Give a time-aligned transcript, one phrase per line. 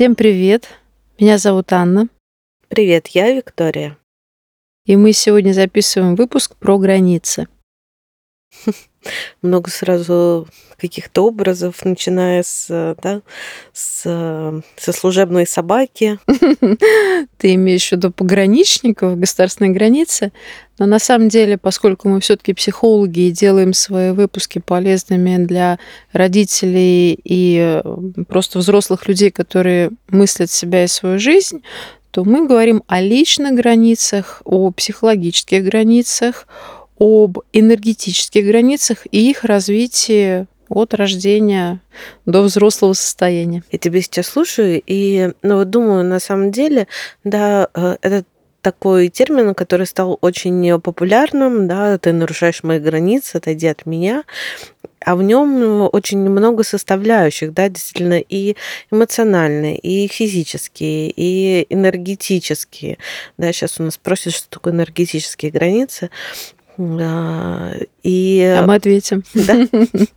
[0.00, 0.66] Всем привет!
[1.18, 2.08] Меня зовут Анна.
[2.68, 3.98] Привет, я Виктория.
[4.86, 7.48] И мы сегодня записываем выпуск про границы.
[9.42, 10.46] Много сразу
[10.76, 13.22] каких-то образов, начиная с, да,
[13.72, 14.02] с,
[14.76, 16.18] со служебной собаки.
[17.38, 20.32] Ты имеешь в виду пограничников, государственной границы.
[20.78, 25.78] Но на самом деле, поскольку мы все-таки психологи и делаем свои выпуски полезными для
[26.12, 27.82] родителей и
[28.28, 31.62] просто взрослых людей, которые мыслят себя и свою жизнь,
[32.10, 36.46] то мы говорим о личных границах, о психологических границах,
[37.00, 41.80] об энергетических границах и их развитии от рождения
[42.26, 43.64] до взрослого состояния.
[43.72, 46.86] Я тебя сейчас слушаю и ну, вот думаю, на самом деле,
[47.24, 48.24] да, э, это
[48.60, 54.24] такой термин, который стал очень популярным, да, ты нарушаешь мои границы, отойди от меня,
[55.02, 58.56] а в нем очень много составляющих, да, действительно, и
[58.90, 62.98] эмоциональные, и физические, и энергетические.
[63.38, 66.10] Да, сейчас у нас спросят, что такое энергетические границы.
[68.02, 68.56] И...
[68.58, 69.22] А мы ответим.
[69.34, 69.66] Да?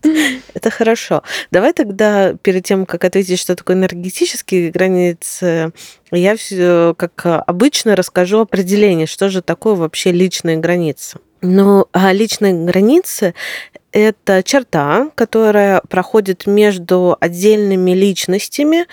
[0.54, 1.24] Это хорошо.
[1.52, 5.74] Давай тогда, перед тем, как ответить, что такое энергетические границы,
[6.12, 11.20] я, все, как обычно, расскажу определение, что же такое вообще личные границы.
[11.44, 13.36] Ну, а личные границы–
[13.92, 18.88] это черта, которая проходит между отдельными личностями,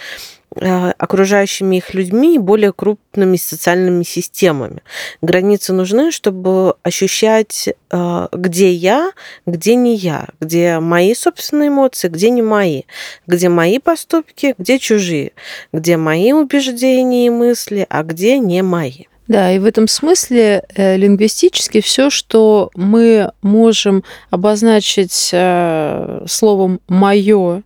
[0.57, 4.83] Э, окружающими их людьми и более крупными социальными системами.
[5.23, 9.13] Границы нужны, чтобы ощущать, э, где я,
[9.47, 12.83] где не я, где мои собственные эмоции, где не мои,
[13.29, 15.33] где мои поступки, где чужие,
[15.73, 19.05] где мои убеждения и мысли, а где не мои.
[19.31, 27.63] Да, и в этом смысле э, лингвистически все, что мы можем обозначить э, словом мое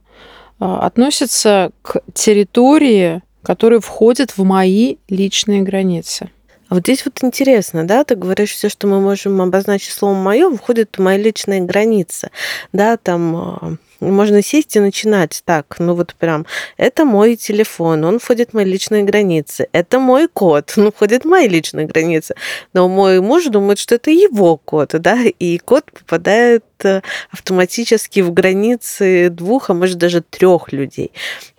[0.61, 6.29] а, относится к территории, которая входит в мои личные границы.
[6.69, 10.51] А вот здесь вот интересно, да, ты говоришь, все, что мы можем обозначить словом мое,
[10.57, 12.31] входит в мои личные границы.
[12.73, 18.19] Да, там а, можно сесть и начинать так, ну вот прям, это мой телефон, он
[18.19, 22.35] входит в мои личные границы, это мой код, ну входит в мои личные границы,
[22.73, 28.33] но мой муж думает, что это его код, да, и код попадает э, автоматически в
[28.33, 31.13] границы двух, а может даже трех людей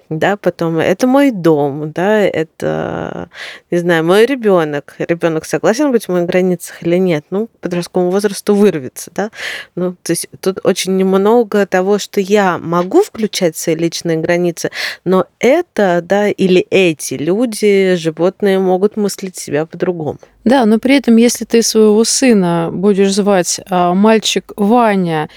[0.10, 3.30] да, потом это мой дом, да, это,
[3.72, 4.96] не знаю, мой ребенок.
[5.00, 7.26] Ребенок согласен быть в моих границах или нет?
[7.30, 9.32] Ну, подростковому возрасту вырвется, да.
[9.76, 14.70] Ну, то есть тут очень немного того, что я могу включать свои личные границы,
[15.04, 20.20] но это, да, или эти люди, животные могут мыслить себя по-другому.
[20.46, 25.28] Да, но при этом, если ты своего сына будешь звать а, мальчик Ваня,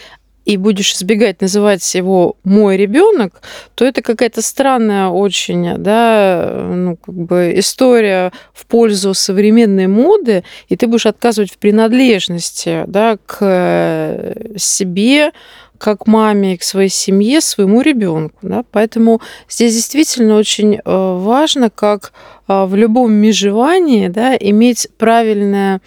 [0.49, 3.43] и будешь избегать называть его мой ребенок,
[3.75, 10.77] то это какая-то странная очень, да, ну, как бы история в пользу современной моды, и
[10.77, 15.33] ты будешь отказывать в принадлежности, да, к себе,
[15.79, 18.39] как маме, к своей семье, своему ребенку.
[18.43, 18.65] Да?
[18.71, 22.13] Поэтому здесь действительно очень э, важно, как
[22.49, 25.81] э, в любом межевании, да, иметь правильное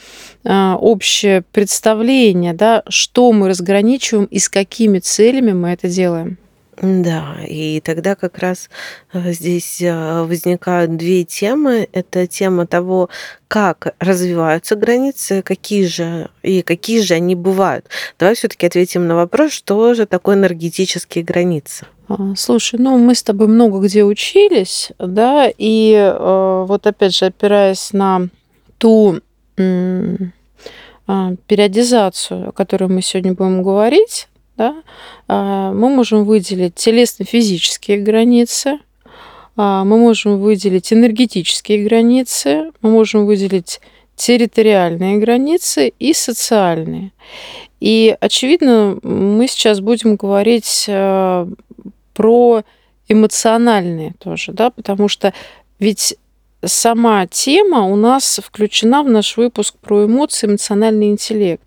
[0.43, 6.37] э, общее представление, да, что мы разграничиваем и с какими целями мы это делаем.
[6.81, 8.67] Да, и тогда как раз
[9.13, 11.87] э, здесь э, возникают две темы.
[11.91, 13.09] Это тема того,
[13.47, 17.85] как развиваются границы, какие же и какие же они бывают.
[18.17, 21.85] Давай все-таки ответим на вопрос, что же такое энергетические границы.
[22.07, 27.25] А, слушай, ну мы с тобой много где учились, да, и э, вот опять же
[27.25, 28.27] опираясь на
[28.79, 29.19] ту
[29.57, 30.15] э,
[31.05, 34.29] периодизацию, о которой мы сегодня будем говорить,
[34.61, 34.83] да,
[35.27, 38.79] а, мы можем выделить телесно-физические границы,
[39.57, 43.79] а, мы можем выделить энергетические границы, мы можем выделить
[44.15, 47.11] территориальные границы и социальные.
[47.79, 51.47] И, очевидно, мы сейчас будем говорить а,
[52.13, 52.61] про
[53.07, 55.33] эмоциональные тоже, да, потому что
[55.79, 56.15] ведь
[56.63, 61.63] сама тема у нас включена в наш выпуск про эмоции, эмоциональный интеллект.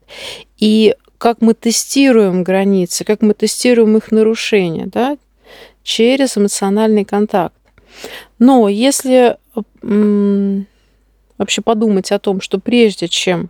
[0.58, 5.16] И как мы тестируем границы, как мы тестируем их нарушения, да,
[5.82, 7.54] через эмоциональный контакт.
[8.38, 9.38] Но если
[11.38, 13.48] вообще подумать о том, что прежде чем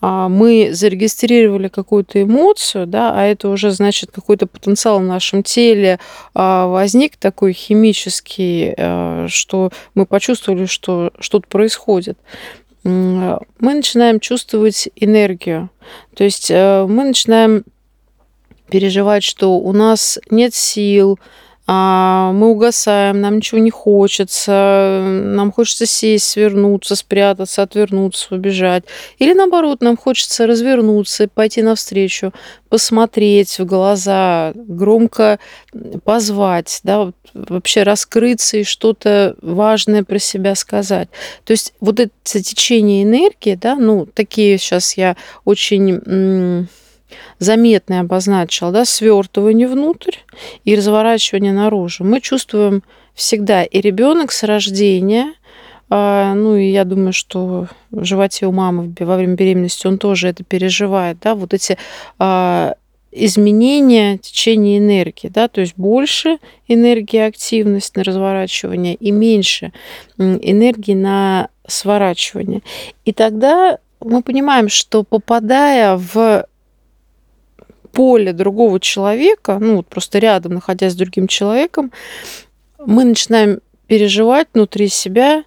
[0.00, 5.98] а, мы зарегистрировали какую-то эмоцию, да, а это уже значит какой-то потенциал в нашем теле
[6.32, 12.16] а, возник такой химический, а, что мы почувствовали, что что-то происходит
[12.82, 13.40] мы
[13.74, 15.70] начинаем чувствовать энергию.
[16.14, 17.64] То есть э, мы начинаем
[18.70, 21.18] переживать, что у нас нет сил,
[21.72, 28.84] мы угасаем, нам ничего не хочется, нам хочется сесть, свернуться, спрятаться, отвернуться, убежать.
[29.18, 32.32] Или наоборот, нам хочется развернуться, пойти навстречу,
[32.68, 35.38] посмотреть в глаза, громко
[36.02, 41.08] позвать, да, вообще раскрыться и что-то важное про себя сказать.
[41.44, 46.66] То есть вот это течение энергии, да, ну, такие сейчас я очень
[47.38, 50.16] заметное обозначила, да, свертывание внутрь
[50.64, 52.04] и разворачивание наружу.
[52.04, 52.82] Мы чувствуем
[53.14, 55.34] всегда, и ребенок с рождения,
[55.88, 60.28] а, ну и я думаю, что в животе у мамы во время беременности он тоже
[60.28, 61.76] это переживает, да, вот эти
[62.18, 62.74] а,
[63.12, 69.72] изменения течения энергии, да, то есть больше энергии активность на разворачивание и меньше
[70.16, 72.62] энергии на сворачивание.
[73.04, 76.46] И тогда мы понимаем, что попадая в
[77.92, 81.92] поле другого человека, ну вот просто рядом, находясь с другим человеком,
[82.78, 85.44] мы начинаем переживать внутри себя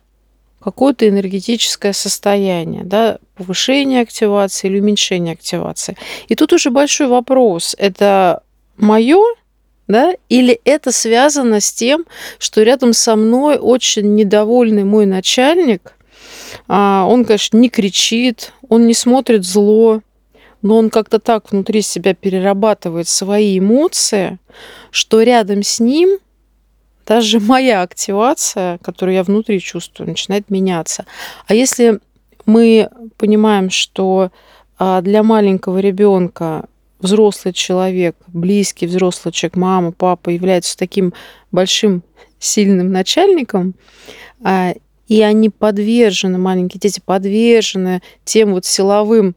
[0.64, 5.98] какое-то энергетическое состояние, да, повышение активации или уменьшение активации.
[6.30, 8.44] И тут уже большой вопрос, это
[8.78, 9.22] мое,
[9.88, 12.06] да, или это связано с тем,
[12.40, 15.94] что рядом со мной очень недовольный мой начальник,
[16.68, 20.02] а, он, конечно, не кричит, он не смотрит зло,
[20.64, 24.40] но он как-то так внутри себя перерабатывает свои эмоции,
[24.90, 26.18] что рядом с ним
[27.06, 31.06] даже моя активация, которую я внутри чувствую, начинает меняться.
[31.48, 32.00] А если
[32.46, 34.32] мы понимаем, что
[34.80, 36.66] а, для маленького ребенка
[37.00, 41.14] взрослый человек, близкий взрослый человек, мама, папа является таким
[41.52, 42.04] большим
[42.40, 43.76] сильным начальником,
[44.42, 44.74] а,
[45.10, 49.36] и они подвержены, маленькие дети подвержены тем вот силовым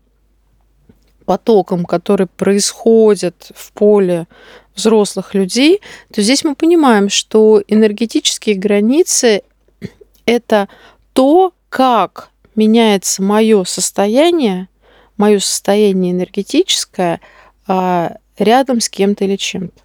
[1.26, 4.26] потоком, который происходит в поле
[4.74, 5.80] взрослых людей,
[6.12, 9.42] то здесь мы понимаем, что энергетические границы–
[10.26, 10.68] это
[11.12, 14.68] то, как меняется мое состояние,
[15.16, 17.20] мое состояние энергетическое
[17.66, 19.82] а, рядом с кем-то или чем-то.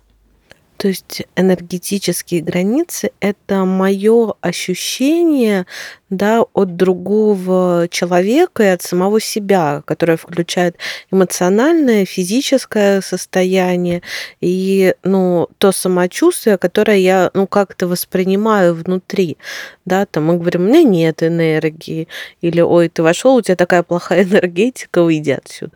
[0.82, 5.68] То есть энергетические границы– это мое ощущение
[6.10, 10.78] да, от другого человека и от самого себя, которое включает
[11.12, 14.02] эмоциональное, физическое состояние
[14.40, 19.38] и ну, то самочувствие, которое я ну, как-то воспринимаю внутри.
[19.86, 22.08] Да, там мы говорим, у меня нет энергии,
[22.42, 25.74] или ой, ты вошел, у тебя такая плохая энергетика, уйди отсюда.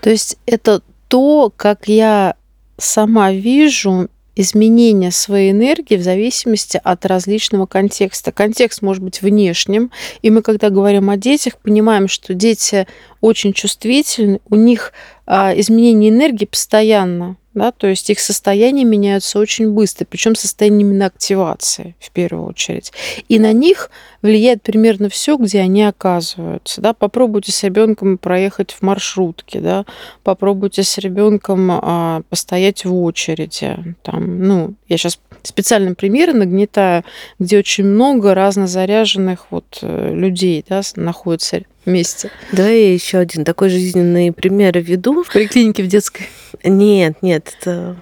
[0.00, 2.34] То есть это то, как я
[2.76, 4.08] сама вижу
[4.38, 8.30] изменения своей энергии в зависимости от различного контекста.
[8.30, 9.90] Контекст может быть внешним,
[10.22, 12.86] и мы, когда говорим о детях, понимаем, что дети
[13.20, 14.92] очень чувствительны, у них
[15.26, 21.06] а, изменение энергии постоянно да, то есть их состояние меняются очень быстро, причем состояние именно
[21.06, 22.92] активации в первую очередь.
[23.28, 23.90] И на них
[24.22, 26.80] влияет примерно все, где они оказываются.
[26.80, 26.92] Да.
[26.92, 29.84] Попробуйте с ребенком проехать в маршрутке, да,
[30.22, 33.76] попробуйте с ребенком а, постоять в очереди.
[34.02, 37.04] Там, ну, я сейчас специальным примеры нагнетаю,
[37.38, 42.30] где очень много разнозаряженных вот э, людей да, находится вместе.
[42.52, 45.24] Да, я еще один такой жизненный пример введу.
[45.24, 46.28] В поликлинике в детской?
[46.62, 47.96] Нет, нет, это...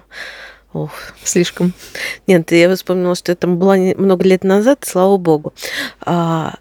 [0.73, 0.91] Ох.
[1.23, 1.73] Слишком.
[2.27, 5.53] Нет, я вспомнила, что это было много лет назад, слава богу.
[6.01, 6.55] А,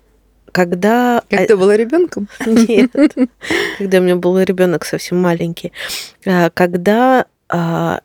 [0.53, 1.23] когда...
[1.29, 2.29] Как ты была ребенком?
[2.47, 2.93] Нет,
[3.79, 5.73] когда у меня был ребенок совсем маленький.
[6.25, 8.01] А, когда а,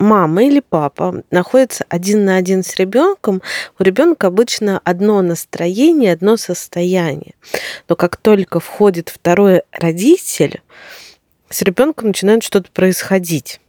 [0.00, 3.42] мама или папа находится один на один с ребенком,
[3.78, 7.34] у ребенка обычно одно настроение, одно состояние.
[7.88, 10.62] Но как только входит второй родитель,
[11.50, 13.60] с ребенком начинает что-то происходить.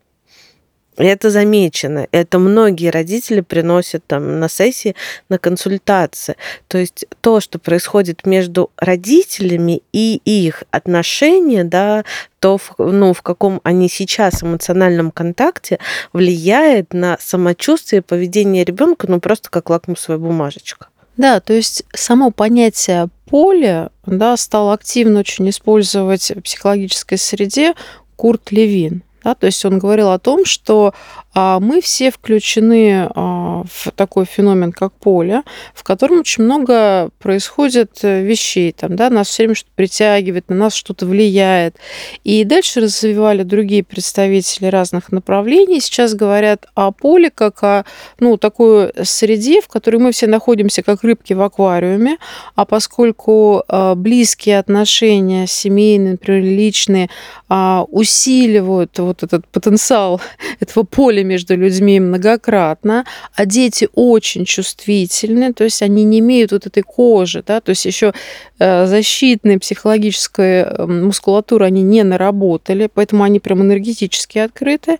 [1.01, 2.07] Это замечено.
[2.11, 4.95] Это многие родители приносят там на сессии,
[5.29, 6.35] на консультации.
[6.67, 12.05] То есть то, что происходит между родителями и их отношения, да,
[12.39, 15.79] то, ну, в каком они сейчас эмоциональном контакте,
[16.13, 20.87] влияет на самочувствие поведение ребенка, ну, просто как лакмусовая бумажечка.
[21.17, 27.73] Да, то есть само понятие поля да, стал активно очень использовать в психологической среде
[28.15, 29.03] Курт Левин.
[29.23, 30.93] Да, то есть он говорил о том, что
[31.33, 38.21] мы все включены а, в такой феномен, как поле, в котором очень много происходит э,
[38.21, 38.73] вещей.
[38.73, 41.77] Там, да, нас все время что-то притягивает, на нас что-то влияет.
[42.25, 45.79] И дальше развивали другие представители разных направлений.
[45.79, 47.85] Сейчас говорят о поле как о
[48.19, 52.17] ну, такой среде, в которой мы все находимся как рыбки в аквариуме,
[52.55, 57.09] а поскольку а, близкие отношения, семейные, например, личные,
[57.49, 60.21] усиливают вот этот потенциал
[60.61, 66.65] этого поля между людьми многократно, а дети очень чувствительны, то есть они не имеют вот
[66.65, 68.13] этой кожи, да, то есть еще
[68.59, 74.97] э, защитная психологическая эм, мускулатура они не наработали, поэтому они прям энергетически открыты.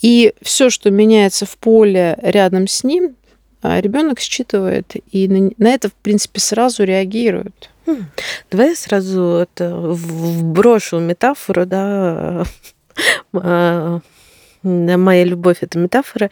[0.00, 3.16] И все, что меняется в поле рядом с ним,
[3.62, 7.70] а ребенок считывает и на это, в принципе, сразу реагирует.
[8.50, 12.44] Давай я сразу это вброшу метафору, да,
[13.32, 14.00] а,
[14.62, 16.30] моя любовь это метафора.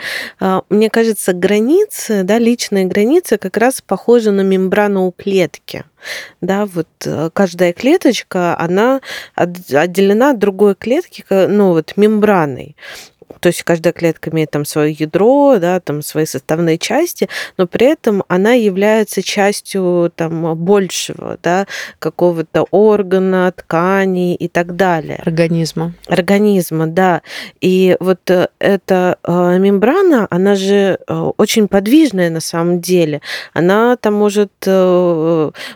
[0.69, 5.85] Мне кажется, границы, да, личные границы как раз похожи на мембрану у клетки.
[6.41, 9.01] Да, вот э, каждая клеточка, она
[9.35, 12.75] отделена от другой клетки, ну вот мембраной
[13.39, 17.87] то есть каждая клетка имеет там свое ядро, да, там свои составные части, но при
[17.87, 21.67] этом она является частью там большего, да,
[21.99, 25.23] какого-то органа, ткани и так далее.
[25.25, 25.95] Организма.
[26.07, 27.23] Организма, да.
[27.61, 33.21] И вот э, эта э, мембрана, она же э, очень подвижная на самом деле.
[33.53, 34.51] Она там может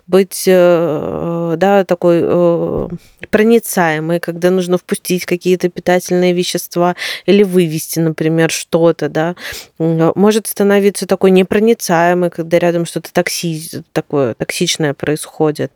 [0.07, 2.89] быть, да, такой
[3.31, 6.97] проницаемой, когда нужно впустить какие-то питательные вещества
[7.27, 9.35] или вывести, например, что-то, да,
[9.79, 13.83] может становиться такой непроницаемой, когда рядом что-то токси...
[13.93, 15.73] такое токсичное происходит.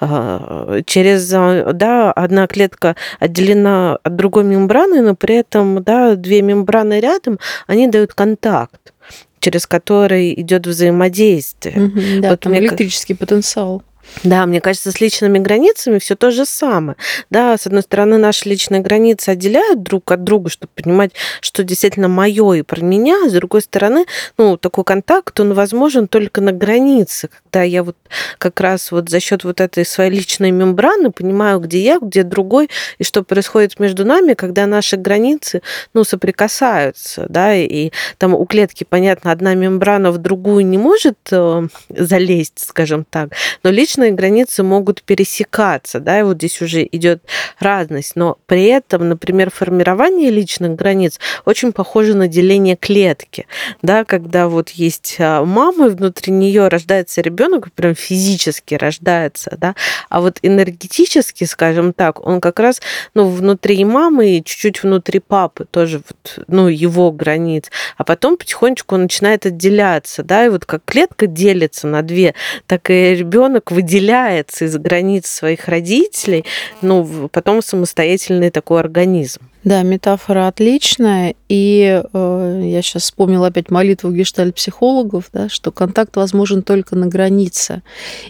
[0.00, 6.42] А, через, а, да, одна клетка отделена от другой мембраны, но при этом, да, две
[6.42, 8.92] мембраны рядом, они дают контакт
[9.40, 11.74] через который идет взаимодействие.
[11.74, 13.82] Mm-hmm, да, вот там электрический потенциал.
[14.24, 16.96] Да, мне кажется, с личными границами все то же самое.
[17.30, 22.08] Да, с одной стороны, наши личные границы отделяют друг от друга, чтобы понимать, что действительно
[22.08, 23.28] мое и про меня.
[23.28, 24.06] С другой стороны,
[24.38, 27.96] ну, такой контакт, он возможен только на границе, когда я вот
[28.38, 32.70] как раз вот за счет вот этой своей личной мембраны понимаю, где я, где другой,
[32.98, 35.62] и что происходит между нами, когда наши границы,
[35.94, 41.66] ну, соприкасаются, да, и там у клетки, понятно, одна мембрана в другую не может э,
[41.88, 43.30] залезть, скажем так,
[43.62, 47.22] но лично личные границы могут пересекаться, да, и вот здесь уже идет
[47.58, 53.46] разность, но при этом, например, формирование личных границ очень похоже на деление клетки,
[53.82, 59.74] да, когда вот есть а, мама, и внутри нее рождается ребенок, прям физически рождается, да,
[60.08, 62.80] а вот энергетически, скажем так, он как раз,
[63.12, 68.94] ну, внутри мамы и чуть-чуть внутри папы тоже, вот, ну, его границ, а потом потихонечку
[68.94, 72.34] он начинает отделяться, да, и вот как клетка делится на две,
[72.66, 76.44] так и ребенок выделяется из границ своих родителей,
[76.80, 79.42] ну, потом самостоятельный такой организм.
[79.64, 81.34] Да, метафора отличная.
[81.48, 87.82] И э, я сейчас вспомнила опять молитву гештальт-психологов, да, что контакт возможен только на границе.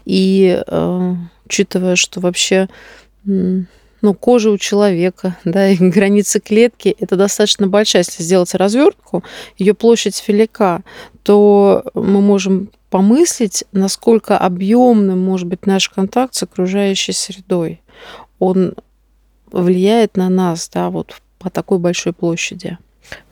[0.04, 1.14] И э,
[1.46, 2.68] учитывая, что вообще
[3.24, 8.04] ну, кожа у человека, да, и границы клетки, это достаточно большая.
[8.06, 9.22] Если сделать развертку,
[9.58, 10.82] ее площадь велика,
[11.22, 17.80] то мы можем помыслить, насколько объемным может быть наш контакт с окружающей средой.
[18.38, 18.74] Он
[19.50, 22.76] влияет на нас, да, вот по такой большой площади.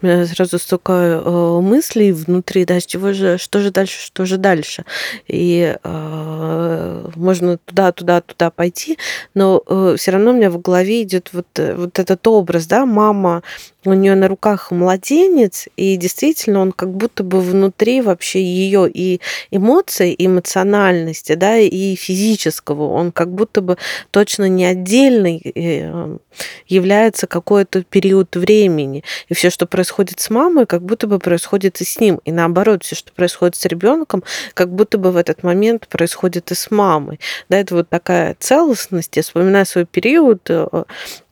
[0.03, 4.37] У меня сразу столько э, мыслей внутри, да, чего же, что же дальше, что же
[4.37, 4.85] дальше.
[5.29, 8.99] И э, можно туда, туда, туда пойти,
[9.35, 12.87] но э, все равно у меня в голове идет вот, э, вот этот образ, да,
[12.87, 13.43] мама
[13.85, 19.21] у нее на руках младенец, и действительно он как будто бы внутри вообще ее и
[19.51, 23.79] эмоций, и эмоциональности, да, и физического, он как будто бы
[24.11, 26.19] точно не отдельный э,
[26.67, 29.03] является какой-то период времени.
[29.29, 32.21] И все, что происходит с мамой, как будто бы происходит и с ним.
[32.25, 34.23] И наоборот, все, что происходит с ребенком,
[34.55, 37.21] как будто бы в этот момент происходит и с мамой.
[37.49, 39.17] Да, это вот такая целостность.
[39.17, 40.85] Я вспоминаю свой период, э,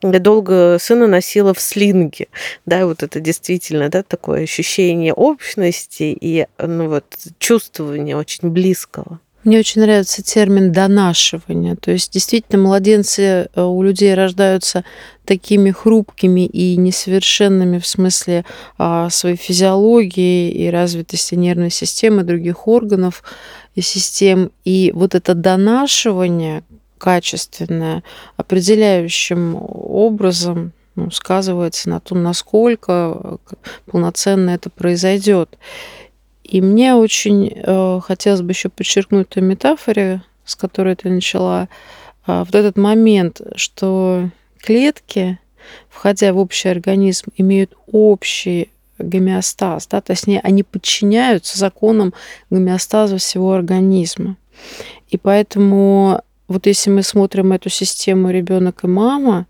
[0.03, 2.29] я долго сына носила в слинге,
[2.67, 7.05] да, вот это действительно, да, такое ощущение общности и, ну вот,
[7.39, 9.21] чувствование очень близкого.
[9.45, 11.76] Мне очень нравится термин донашивание.
[11.76, 14.85] То есть действительно младенцы э, у людей рождаются
[15.25, 18.45] такими хрупкими и несовершенными в смысле
[18.78, 23.23] а, своей физиологии и развитости нервной системы, других органов
[23.75, 24.50] и систем.
[24.64, 26.64] И вот это донашивание,
[26.97, 28.02] качественное,
[28.37, 33.38] определяющим образом ну, сказывается на том, насколько
[33.87, 35.57] полноценно это произойдет.
[36.49, 41.69] И мне очень э, хотелось бы еще подчеркнуть ту метафоре, с которой ты начала,
[42.26, 45.38] э, вот этот момент, что клетки,
[45.90, 52.14] входя в общий организм, имеют общий гомеостаз, да, то есть они подчиняются законам
[52.50, 54.37] гомеостаза всего организма.
[55.11, 59.47] И поэтому вот если мы смотрим эту систему ребенок и мама,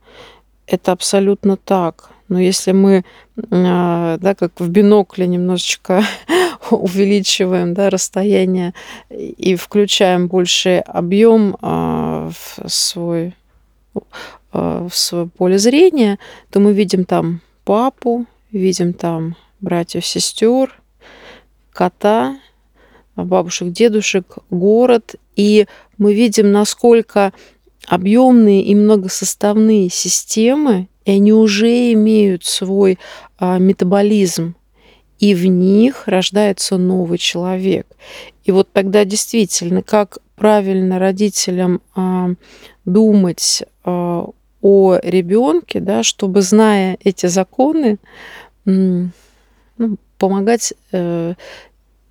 [0.67, 2.11] это абсолютно так.
[2.29, 3.05] Но если мы,
[3.51, 6.03] а, да, как в бинокле немножечко
[6.71, 8.75] увеличиваем да, расстояние
[9.11, 13.35] и включаем больше объем а, в свой
[14.53, 16.19] в свое поле зрения,
[16.51, 20.81] то мы видим там папу, видим там братьев, сестер,
[21.73, 22.39] кота,
[23.15, 25.67] бабушек, дедушек, город, и
[25.99, 27.33] мы видим, насколько
[27.87, 32.99] объемные и многосоставные системы, и они уже имеют свой
[33.39, 34.55] а, метаболизм,
[35.19, 37.87] и в них рождается новый человек.
[38.45, 42.29] И вот тогда действительно, как правильно родителям а,
[42.85, 44.27] думать а,
[44.61, 47.97] о ребенке, да, чтобы, зная эти законы,
[48.67, 49.11] ну,
[50.19, 51.35] помогать э,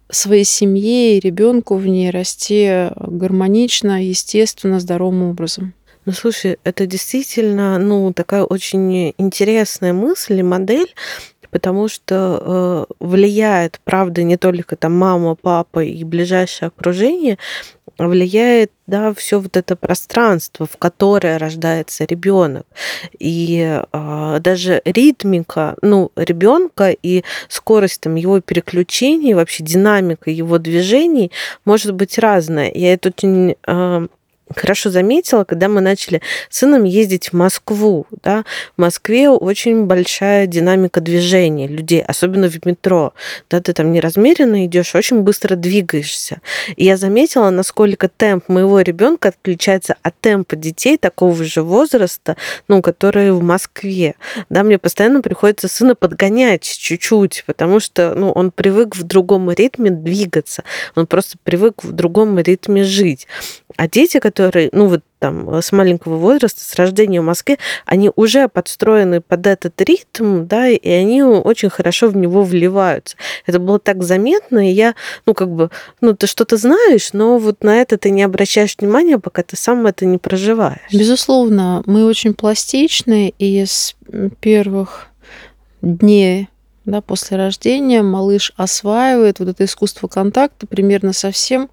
[0.10, 5.74] своей семье и ребенку в ней расти гармонично, естественно, здоровым образом.
[6.08, 10.96] Ну, слушай, это действительно, ну, такая очень интересная мысль и модель,
[11.52, 17.38] потому что э, влияет, правда, не только там мама, папа и ближайшее окружение,
[17.98, 22.66] влияет, да, все вот это пространство, в которое рождается ребенок.
[23.20, 31.34] И э, даже ритмика, ну, ребенка и скорость там его переключений, вообще динамика его движений
[31.66, 32.72] может быть разная.
[32.74, 34.08] Я это очень э,
[34.56, 38.06] хорошо заметила, когда мы начали с сыном ездить в Москву.
[38.24, 38.46] Да?
[38.76, 43.14] В Москве очень большая динамика движения людей, особенно в метро.
[43.50, 46.42] Да, ты там неразмеренно идешь, очень быстро двигаешься.
[46.76, 52.38] И я заметила, насколько темп моего ребенка отличается от темпа детей такого же возраста,
[52.68, 54.16] ну, которые в Москве.
[54.50, 59.90] Да, мне постоянно приходится сына подгонять чуть-чуть, потому что ну, он привык в другом ритме
[59.92, 60.64] двигаться,
[60.96, 63.28] он просто привык в другом ритме жить.
[63.76, 64.37] А дети, которые,
[64.72, 69.80] ну вот там с маленького возраста, с рождения в Москве, они уже подстроены под этот
[69.82, 73.18] ритм, да, и они очень хорошо в него вливаются.
[73.46, 77.64] Это было так заметно, и я, ну, как бы, ну, ты что-то знаешь, но вот
[77.64, 80.94] на это ты не обращаешь внимания, пока ты сам это не проживаешь.
[80.94, 83.96] Безусловно, мы очень пластичны, и с
[84.40, 85.08] первых
[85.82, 86.50] дней
[86.88, 91.70] да, после рождения малыш осваивает вот это искусство контакта примерно со всем,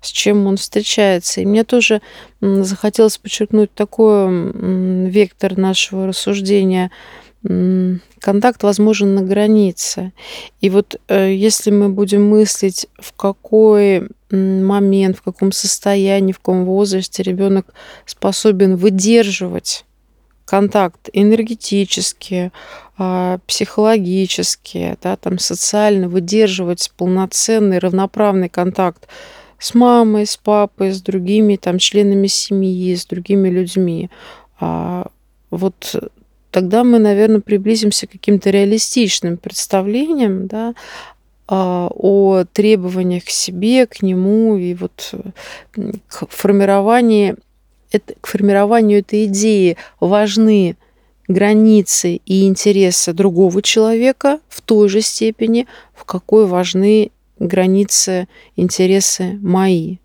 [0.00, 1.40] с чем он встречается.
[1.40, 2.00] И мне тоже
[2.40, 6.90] захотелось подчеркнуть такой вектор нашего рассуждения.
[7.42, 10.12] Контакт возможен на границе.
[10.60, 16.64] И вот э, если мы будем мыслить, в какой момент, в каком состоянии, в каком
[16.64, 17.72] возрасте ребенок
[18.04, 19.84] способен выдерживать
[20.44, 22.52] контакт энергетически,
[22.98, 29.08] а, психологически, да, там социально выдерживать полноценный равноправный контакт
[29.58, 34.10] с мамой, с папой, с другими там членами семьи, с другими людьми.
[34.60, 35.06] А
[35.50, 35.96] вот
[36.50, 40.74] тогда мы, наверное, приблизимся к каким-то реалистичным представлениям, да,
[41.48, 45.14] а, о требованиях к себе, к нему и вот
[46.08, 47.38] к формированию,
[48.20, 50.76] к формированию этой идеи важны
[51.28, 59.98] границы и интересы другого человека в той же степени, в какой важны границы, интересы мои.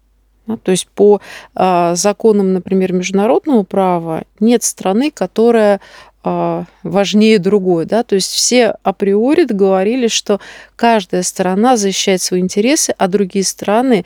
[0.48, 1.22] Да, то есть по
[1.56, 5.80] э, законам, например, международного права нет страны, которая
[6.24, 7.86] э, важнее другой.
[7.86, 8.04] Да?
[8.04, 10.40] То есть все априори договорились, что
[10.76, 14.06] каждая сторона защищает свои интересы, а другие страны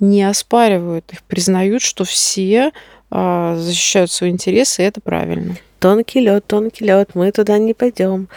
[0.00, 2.72] не оспаривают их, признают, что все
[3.10, 5.56] э, защищают свои интересы, и это правильно.
[5.80, 8.28] Тонкий лед, тонкий лед, мы туда не пойдем.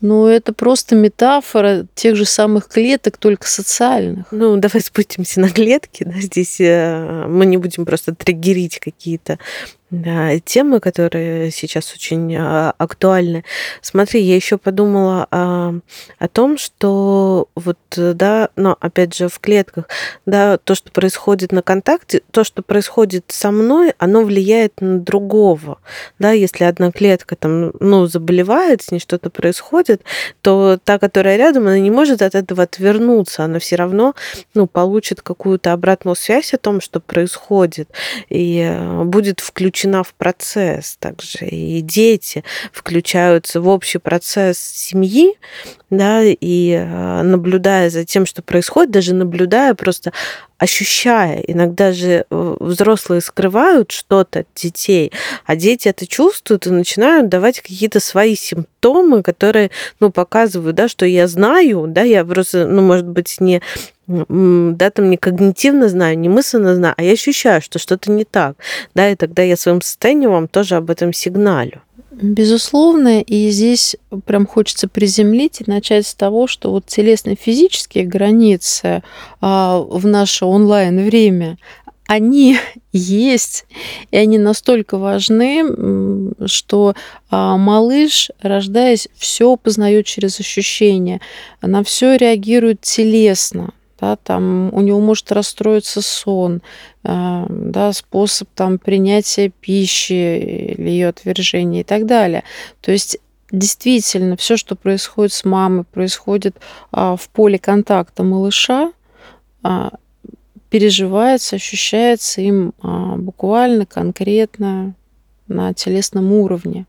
[0.00, 4.26] Ну, это просто метафора тех же самых клеток, только социальных.
[4.30, 6.04] Ну, давай спустимся на клетки.
[6.04, 6.20] Да?
[6.20, 9.38] Здесь э, мы не будем просто триггерить какие-то
[9.90, 13.44] темы, которые сейчас очень а, актуальны.
[13.80, 15.80] Смотри, я еще подумала о,
[16.18, 19.88] о том, что вот, да, но опять же в клетках,
[20.26, 25.78] да, то, что происходит на контакте, то, что происходит со мной, оно влияет на другого,
[26.18, 30.02] да, если одна клетка там, ну, заболевает, с ней что-то происходит,
[30.42, 34.14] то та, которая рядом, она не может от этого отвернуться, она все равно,
[34.52, 37.88] ну, получит какую-то обратную связь о том, что происходит,
[38.28, 41.46] и э, будет включена включена в процесс также.
[41.46, 45.34] И дети включаются в общий процесс семьи,
[45.90, 50.12] да, и э, наблюдая за тем, что происходит, даже наблюдая, просто
[50.58, 51.40] ощущая.
[51.46, 55.12] Иногда же э, взрослые скрывают что-то от детей,
[55.46, 61.06] а дети это чувствуют и начинают давать какие-то свои симптомы, которые, ну, показывают, да, что
[61.06, 63.62] я знаю, да, я просто, ну, может быть, не
[64.08, 68.56] да, там не когнитивно знаю, не мысленно знаю, а я ощущаю, что что-то не так,
[68.94, 71.82] да, и тогда я своим состоянием вам тоже об этом сигналю.
[72.10, 79.02] Безусловно, и здесь прям хочется приземлить и начать с того, что вот телесно-физические границы
[79.40, 81.58] а, в наше онлайн-время,
[82.06, 82.58] они
[82.92, 83.66] есть,
[84.10, 86.94] и они настолько важны, что
[87.30, 91.20] а, малыш, рождаясь, все познает через ощущения,
[91.60, 96.62] на все реагирует телесно да, там у него может расстроиться сон,
[97.02, 102.44] а, да, способ там принятия пищи или ее отвержения и так далее.
[102.80, 103.18] То есть
[103.50, 106.56] действительно все, что происходит с мамой, происходит
[106.92, 108.92] а, в поле контакта малыша,
[109.62, 109.92] а,
[110.70, 114.94] переживается, ощущается им буквально, конкретно
[115.46, 116.84] на телесном уровне.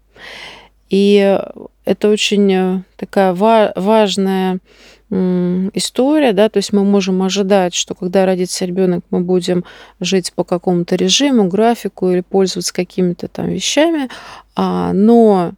[0.89, 1.39] И
[1.85, 4.59] это очень э, такая важная
[5.11, 9.65] история, да, то есть мы можем ожидать, что когда родится ребенок, мы будем
[9.99, 14.09] жить по какому-то режиму, графику или пользоваться какими-то там вещами,
[14.55, 15.53] а, но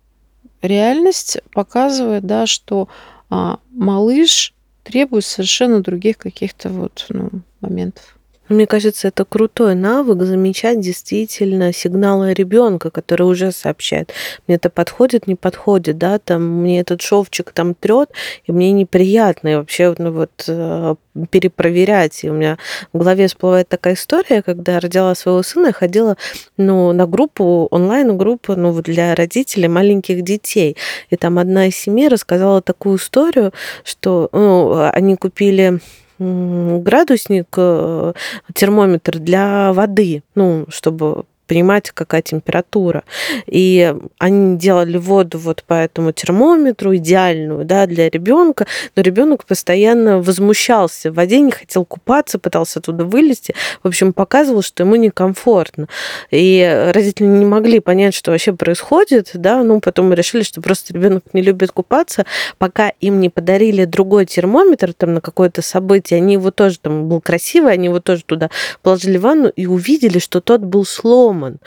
[0.62, 2.88] реальность показывает, да, что
[3.30, 8.18] а, малыш требует совершенно других каких-то вот ну, моментов.
[8.52, 14.12] Мне кажется, это крутой навык замечать действительно сигналы ребенка, который уже сообщает.
[14.46, 18.10] Мне это подходит, не подходит, да, там мне этот шовчик там трет,
[18.46, 20.96] и мне неприятно, и вообще ну, вот э,
[21.30, 22.26] перепроверять.
[22.26, 22.58] И у меня
[22.92, 26.18] в голове всплывает такая история, когда я родила своего сына, я ходила
[26.58, 30.76] ну, на группу, онлайн-группу ну, для родителей маленьких детей.
[31.10, 33.54] И там одна из семей рассказала такую историю,
[33.86, 35.80] что ну, они купили
[36.22, 38.14] градусник, э,
[38.54, 43.04] термометр для воды, ну, чтобы понимать, какая температура.
[43.46, 50.22] И они делали воду вот по этому термометру, идеальную, да, для ребенка, но ребенок постоянно
[50.22, 53.54] возмущался в воде, не хотел купаться, пытался оттуда вылезти.
[53.84, 55.90] В общем, показывал, что ему некомфортно.
[56.30, 60.94] И родители не могли понять, что вообще происходит, да, ну, потом мы решили, что просто
[60.94, 62.26] ребенок не любит купаться,
[62.60, 67.20] пока им не подарили другой термометр там на какое-то событие, они его тоже там был
[67.20, 68.50] красивый, они его тоже туда
[68.82, 71.60] положили в ванну и увидели, что тот был сломан сломан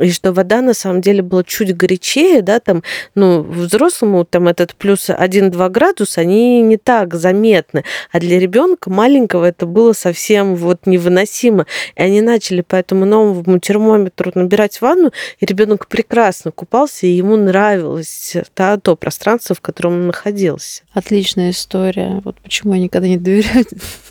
[0.00, 2.82] и что вода на самом деле была чуть горячее, да, там,
[3.14, 9.44] ну, взрослому там этот плюс 1-2 градуса, они не так заметны, а для ребенка маленького
[9.44, 11.66] это было совсем вот невыносимо.
[11.96, 17.36] И они начали по этому новому термометру набирать ванну, и ребенок прекрасно купался, и ему
[17.36, 20.84] нравилось да, то пространство, в котором он находился.
[20.94, 22.22] Отличная история.
[22.24, 23.66] Вот почему я никогда не доверяю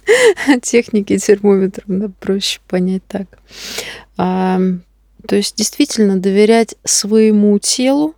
[0.61, 3.27] технике термометром, да, проще понять так.
[5.31, 8.15] То есть действительно доверять своему телу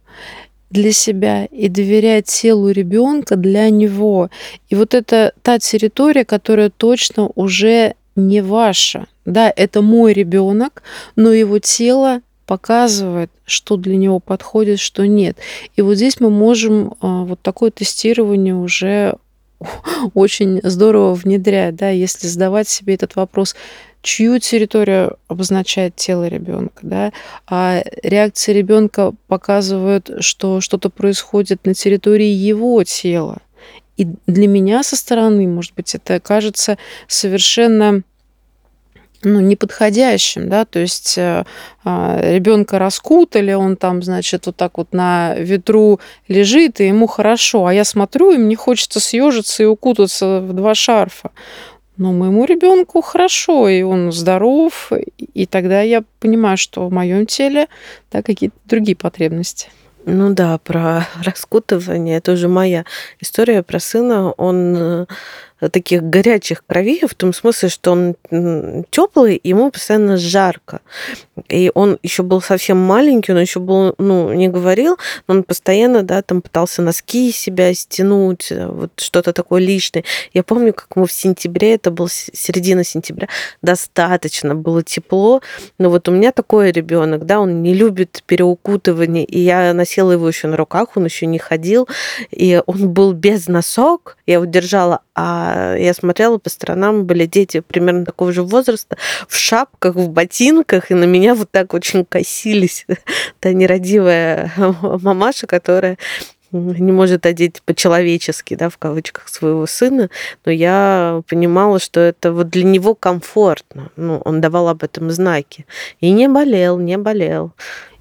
[0.72, 4.32] для себя и доверять телу ребенка для него.
[4.70, 9.06] И вот это та территория, которая точно уже не ваша.
[9.26, 10.82] Да, это мой ребенок,
[11.16, 15.38] но его тело показывает, что для него подходит, что нет.
[15.76, 19.18] И вот здесь мы можем а, вот такое тестирование уже
[20.14, 23.56] очень здорово внедрять, да, если задавать себе этот вопрос,
[24.02, 27.14] чью территорию обозначает тело ребенка, да,
[27.48, 33.40] а реакция ребенка показывает, что что-то происходит на территории его тела.
[33.96, 38.02] И для меня со стороны, может быть, это кажется совершенно
[39.24, 41.46] ну, неподходящим, да, то есть э,
[41.84, 47.66] а, ребенка раскутали, он там, значит, вот так вот на ветру лежит, и ему хорошо,
[47.66, 51.32] а я смотрю, и мне хочется съежиться и укутаться в два шарфа.
[51.96, 57.68] Но моему ребенку хорошо, и он здоров, и тогда я понимаю, что в моем теле
[58.12, 59.70] да, какие-то другие потребности.
[60.06, 62.86] Ну да, про раскутывание это уже моя
[63.20, 64.32] история про сына.
[64.32, 65.06] Он э,
[65.70, 68.16] таких горячих кровей, в том смысле, что он
[68.90, 70.82] теплый, ему постоянно жарко.
[71.50, 74.98] И он еще был совсем маленький, он еще был, ну, не говорил,
[75.28, 80.04] но он постоянно, да, там пытался носки себя стянуть, э, вот что-то такое личное.
[80.34, 83.28] Я помню, как мы в сентябре, это был середина сентября,
[83.62, 85.42] достаточно было тепло,
[85.80, 90.28] но вот у меня такой ребенок, да, он не любит переукутывание, и я носила его
[90.28, 91.88] еще на руках, он еще не ходил,
[92.32, 97.62] и он был без носок, я его держала, а я смотрела по сторонам, были дети
[97.62, 102.86] примерно такого же возраста, в шапках, в ботинках, и на меня вот так очень косились.
[103.40, 105.98] Та нерадивая мамаша, которая
[106.54, 110.10] не может одеть по-человечески, да, в кавычках, своего сына,
[110.46, 113.90] но я понимала, что это вот для него комфортно.
[113.96, 115.66] Ну, он давал об этом знаки.
[116.00, 117.54] И не болел, не болел.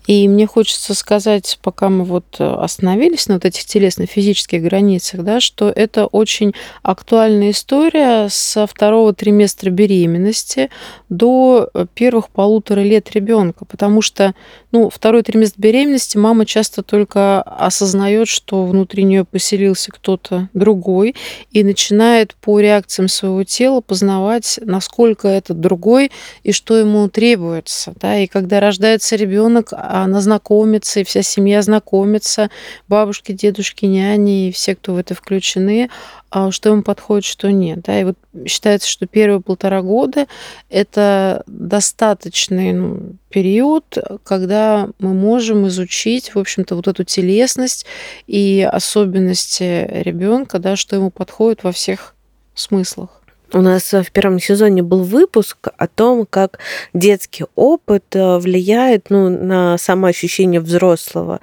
[0.06, 5.40] И мне хочется сказать, пока мы вот э, остановились на вот этих телесно-физических границах, да,
[5.40, 10.70] что это очень актуальная история со второго триместра беременности
[11.08, 14.34] до э, первых полутора лет ребенка, потому что
[14.72, 21.14] ну, второй триместр беременности мама часто только осознает, что внутри нее поселился кто-то другой
[21.52, 26.10] и начинает по реакциям своего тела познавать, насколько этот другой
[26.42, 27.92] и что ему требуется.
[28.00, 28.18] Да?
[28.18, 32.50] И когда рождается ребенок, она знакомится, и вся семья знакомится,
[32.88, 35.90] бабушки, дедушки, няни, и все, кто в это включены,
[36.30, 37.82] а что ему подходит, что нет.
[37.82, 38.00] Да?
[38.00, 40.26] И вот считается, что первые полтора года
[40.70, 47.84] это достаточный ну, период, когда мы можем изучить, в общем-то, вот эту телесность
[48.26, 52.14] и особенности ребенка, да, что ему подходит во всех
[52.54, 53.21] смыслах.
[53.52, 56.58] У нас в первом сезоне был выпуск о том, как
[56.94, 61.40] детский опыт э, влияет ну, на самоощущение взрослого.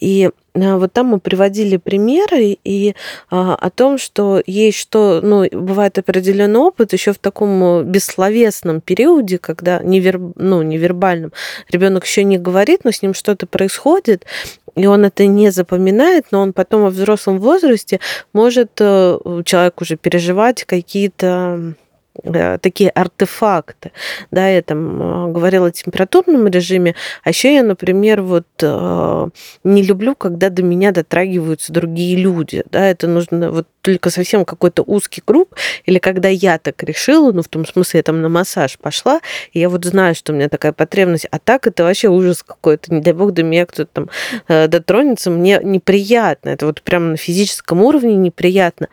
[0.00, 2.94] И э, вот там мы приводили примеры и
[3.30, 8.82] а, о том, что есть что, ну, бывает определенный опыт еще в таком э, бессловесном
[8.82, 11.32] периоде, когда невер, ну, невербальном
[11.70, 14.26] ребенок еще не говорит, но с ним что-то происходит,
[14.74, 18.00] и он это не запоминает, но он потом во взрослом возрасте
[18.32, 21.72] может э, человек уже переживать какие-то Э,
[22.60, 23.92] такие артефакты.
[24.30, 26.94] Да, я там э, говорила о температурном режиме,
[27.24, 29.28] а еще я, например, вот э,
[29.64, 32.64] не люблю, когда до меня дотрагиваются другие люди.
[32.70, 37.42] Да, это нужно вот только совсем какой-то узкий круг, или когда я так решила, ну,
[37.42, 39.20] в том смысле, я там на массаж пошла,
[39.52, 42.94] и я вот знаю, что у меня такая потребность, а так это вообще ужас какой-то,
[42.94, 47.82] не дай бог до меня кто-то там дотронется, мне неприятно, это вот прямо на физическом
[47.82, 48.88] уровне неприятно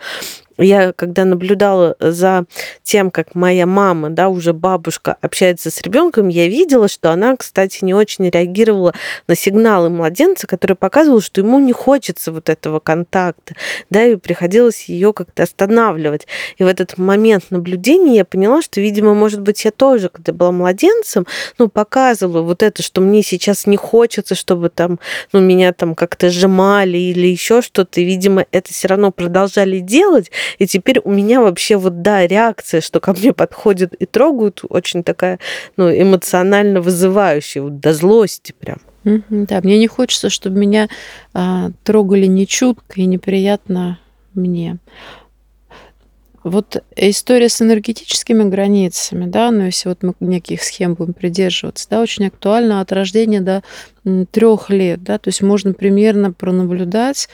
[0.64, 2.46] я когда наблюдала за
[2.84, 7.84] тем, как моя мама, да, уже бабушка общается с ребенком, я видела, что она, кстати,
[7.84, 8.94] не очень реагировала
[9.28, 13.56] на сигналы младенца, которые показывали, что ему не хочется вот этого контакта,
[13.90, 16.28] да, и приходилось ее как-то останавливать.
[16.58, 20.52] И в этот момент наблюдения я поняла, что, видимо, может быть, я тоже, когда была
[20.52, 21.26] младенцем,
[21.58, 25.00] ну, показывала вот это, что мне сейчас не хочется, чтобы там,
[25.32, 30.68] ну, меня там как-то сжимали или еще что-то, видимо, это все равно продолжали делать, и
[30.68, 35.40] теперь у меня вообще вот, да, реакция, что ко мне подходят и трогают, очень такая,
[35.78, 38.80] ну, эмоционально вызывающая, вот до злости прям.
[39.04, 40.90] Да, мне не хочется, чтобы меня
[41.34, 44.00] а, трогали нечутко и неприятно
[44.34, 44.78] мне.
[46.44, 52.02] Вот история с энергетическими границами, да, ну, если вот мы неких схем будем придерживаться, да,
[52.02, 53.62] очень актуально от рождения до
[54.32, 57.28] трех лет, да, то есть можно примерно пронаблюдать,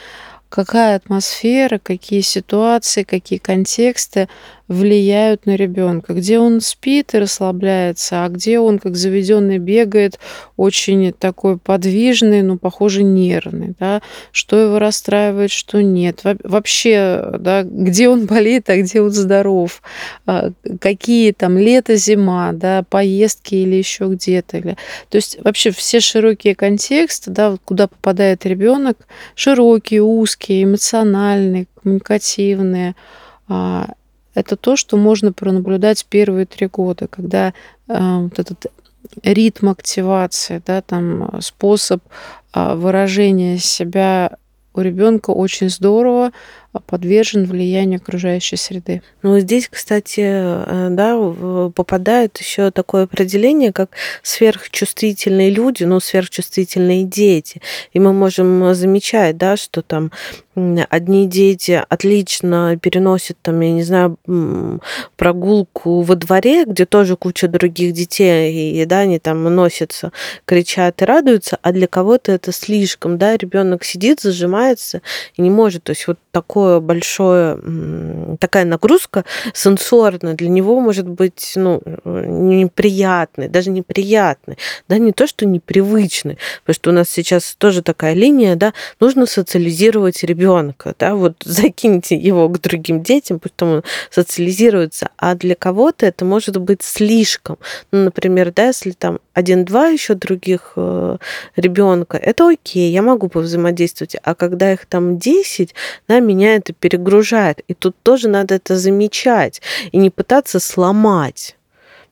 [0.56, 4.30] какая атмосфера, какие ситуации, какие контексты
[4.68, 10.20] влияют на ребенка, где он спит и расслабляется, а где он, как заведенный, бегает,
[10.58, 14.02] очень такой подвижный, но, похоже, нервный, да,
[14.32, 16.22] что его расстраивает, что нет.
[16.44, 19.82] Вообще, да, где он болит, а где он здоров,
[20.26, 20.50] а,
[20.80, 24.58] какие там лето, зима, да, поездки или еще где-то.
[24.58, 24.78] Или...
[25.10, 28.98] То есть вообще все широкие контексты, да, куда попадает ребенок,
[29.36, 32.96] широкие, узкие, эмоциональные, коммуникативные,
[33.48, 33.90] а,
[34.36, 37.54] это то, что можно пронаблюдать первые три года, когда
[37.88, 38.68] э, вот этот
[39.24, 42.04] ритм активации, да, там способ
[42.54, 44.38] э, выражения себя
[44.74, 46.32] у ребенка очень здорово
[46.80, 49.02] подвержен влиянию окружающей среды.
[49.22, 51.16] Ну, здесь, кстати, э, да,
[51.76, 53.92] попадает еще такое определение, как
[54.24, 57.62] сверхчувствительные люди, ну, сверхчувствительные дети.
[57.94, 60.12] И мы можем замечать, да, что там
[60.90, 64.18] одни дети отлично переносят, там, я не знаю,
[65.18, 70.12] прогулку во дворе, где тоже куча других детей, и да, они там носятся,
[70.46, 75.02] кричат и радуются, а для кого-то это слишком, да, ребенок сидит, зажимается
[75.36, 75.84] и не может.
[75.84, 77.58] То есть вот такое большое,
[78.40, 85.46] такая нагрузка сенсорная для него может быть ну, неприятной, даже неприятной, да, не то, что
[85.46, 91.36] непривычной, потому что у нас сейчас тоже такая линия, да, нужно социализировать ребенка, да, вот
[91.44, 97.58] закиньте его к другим детям, пусть он социализируется, а для кого-то это может быть слишком.
[97.92, 101.18] Ну, например, да, если там один-два еще других э,
[101.56, 105.76] ребенка, это окей, я могу повзаимодействовать, а когда их там 10,
[106.08, 107.62] да, меня это перегружает.
[107.68, 111.56] И тут тоже надо это замечать и не пытаться сломать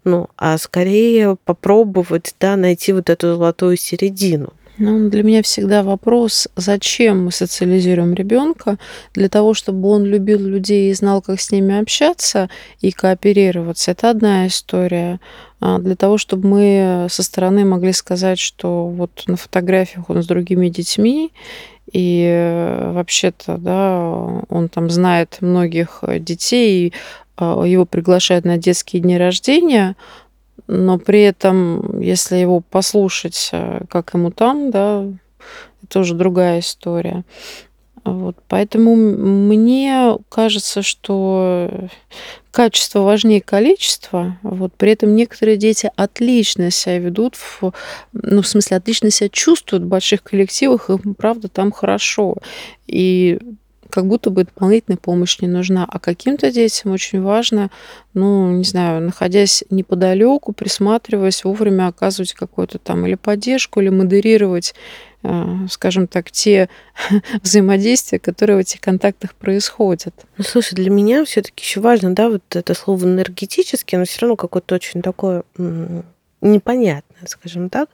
[0.05, 4.51] ну, а скорее попробовать, да, найти вот эту золотую середину.
[4.77, 8.77] Ну, для меня всегда вопрос, зачем мы социализируем ребенка?
[9.13, 12.49] Для того, чтобы он любил людей и знал, как с ними общаться
[12.81, 13.91] и кооперироваться.
[13.91, 15.19] Это одна история.
[15.59, 20.27] А для того, чтобы мы со стороны могли сказать, что вот на фотографиях он с
[20.27, 21.31] другими детьми,
[21.91, 26.93] и э, вообще-то, да, он там знает многих детей,
[27.35, 29.95] а, его приглашают на детские дни рождения,
[30.67, 35.05] но при этом, если его послушать, э, как ему там, да,
[35.83, 37.23] это уже другая история.
[38.05, 41.69] Вот, поэтому мне кажется, что
[42.51, 44.37] качество важнее количества.
[44.43, 47.71] Вот, при этом некоторые дети отлично себя ведут, в,
[48.11, 52.35] ну, в смысле, отлично себя чувствуют в больших коллективах, им, правда, там хорошо.
[52.87, 53.39] И
[53.93, 55.85] как будто бы дополнительная помощь не нужна.
[55.87, 57.69] А каким-то детям очень важно,
[58.15, 64.73] ну, не знаю, находясь неподалеку, присматриваясь, вовремя оказывать какую-то там или поддержку, или модерировать
[65.21, 66.69] э, скажем так, те
[67.43, 70.15] взаимодействия, которые в этих контактах происходят.
[70.39, 74.37] Ну, слушай, для меня все-таки еще важно, да, вот это слово энергетически, но все равно
[74.37, 75.43] какое-то очень такое
[76.41, 77.89] непонятно скажем так.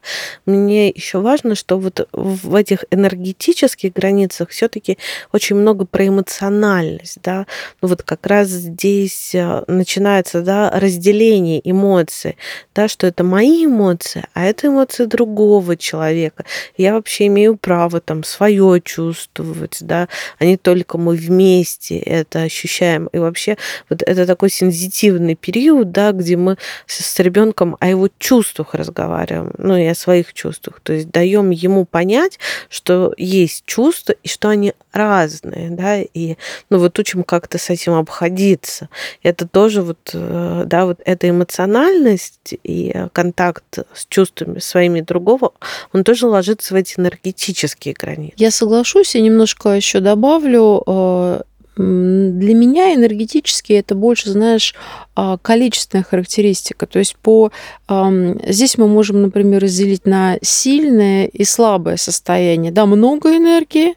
[0.45, 4.97] Мне еще важно, что вот в этих энергетических границах все-таки
[5.31, 7.45] очень много про эмоциональность, да.
[7.81, 12.37] Ну вот как раз здесь э, начинается, да, разделение эмоций,
[12.75, 16.45] да, что это мои эмоции, а это эмоции другого человека.
[16.77, 20.07] Я вообще имею право там свое чувствовать, да,
[20.39, 23.07] а не только мы вместе это ощущаем.
[23.13, 23.57] И вообще
[23.89, 29.53] вот это такой сензитивный период, да, где мы с ребенком о его чувствах разговариваем разговариваем,
[29.57, 30.79] ну и о своих чувствах.
[30.81, 36.35] То есть даем ему понять, что есть чувства и что они разные, да, и
[36.69, 38.89] ну вот учим как-то с этим обходиться.
[39.23, 45.53] Это тоже вот, э, да, вот эта эмоциональность и контакт с чувствами своими другого,
[45.93, 48.33] он тоже ложится в эти энергетические границы.
[48.37, 51.41] Я соглашусь и немножко еще добавлю, э,
[51.79, 54.75] для меня энергетически это больше, знаешь,
[55.15, 56.85] а, количественная характеристика.
[56.85, 57.51] То есть по
[57.87, 62.71] здесь мы можем, например, разделить на сильное и слабое состояние.
[62.71, 63.95] Да, много энергии.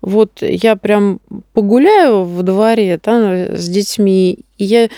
[0.00, 1.20] Вот я прям
[1.52, 4.88] погуляю в дворе да, с детьми, и я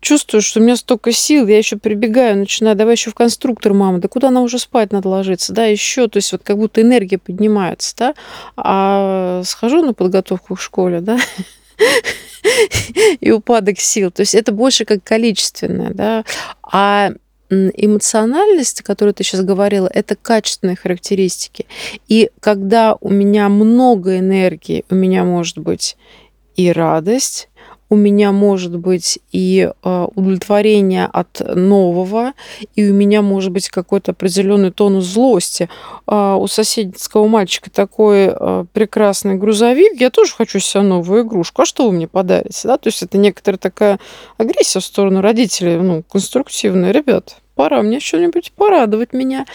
[0.00, 3.98] чувствую, что у меня столько сил, я еще прибегаю, начинаю, давай еще в конструктор, мама,
[3.98, 7.18] да куда она уже спать надо ложиться, да, еще, то есть вот как будто энергия
[7.18, 8.14] поднимается, да,
[8.56, 11.18] а схожу на подготовку к школе, да,
[13.20, 14.10] и упадок сил.
[14.10, 16.24] То есть это больше как количественное, да.
[16.62, 17.12] А
[17.50, 21.66] эмоциональность, о которой ты сейчас говорила, это качественные характеристики.
[22.06, 25.96] И когда у меня много энергии, у меня может быть
[26.56, 27.48] и радость,
[27.90, 32.32] у меня может быть и а, удовлетворение от нового,
[32.74, 35.68] и у меня может быть какой-то определенный тонус злости.
[36.06, 41.62] А у соседского мальчика такой а, прекрасный грузовик, я тоже хочу себе новую игрушку.
[41.62, 42.68] А что вы мне подарите?
[42.68, 42.76] Да?
[42.78, 43.98] То есть это некоторая такая
[44.36, 46.92] агрессия в сторону родителей, ну, конструктивная.
[46.92, 49.46] Ребят, пора мне что-нибудь порадовать меня.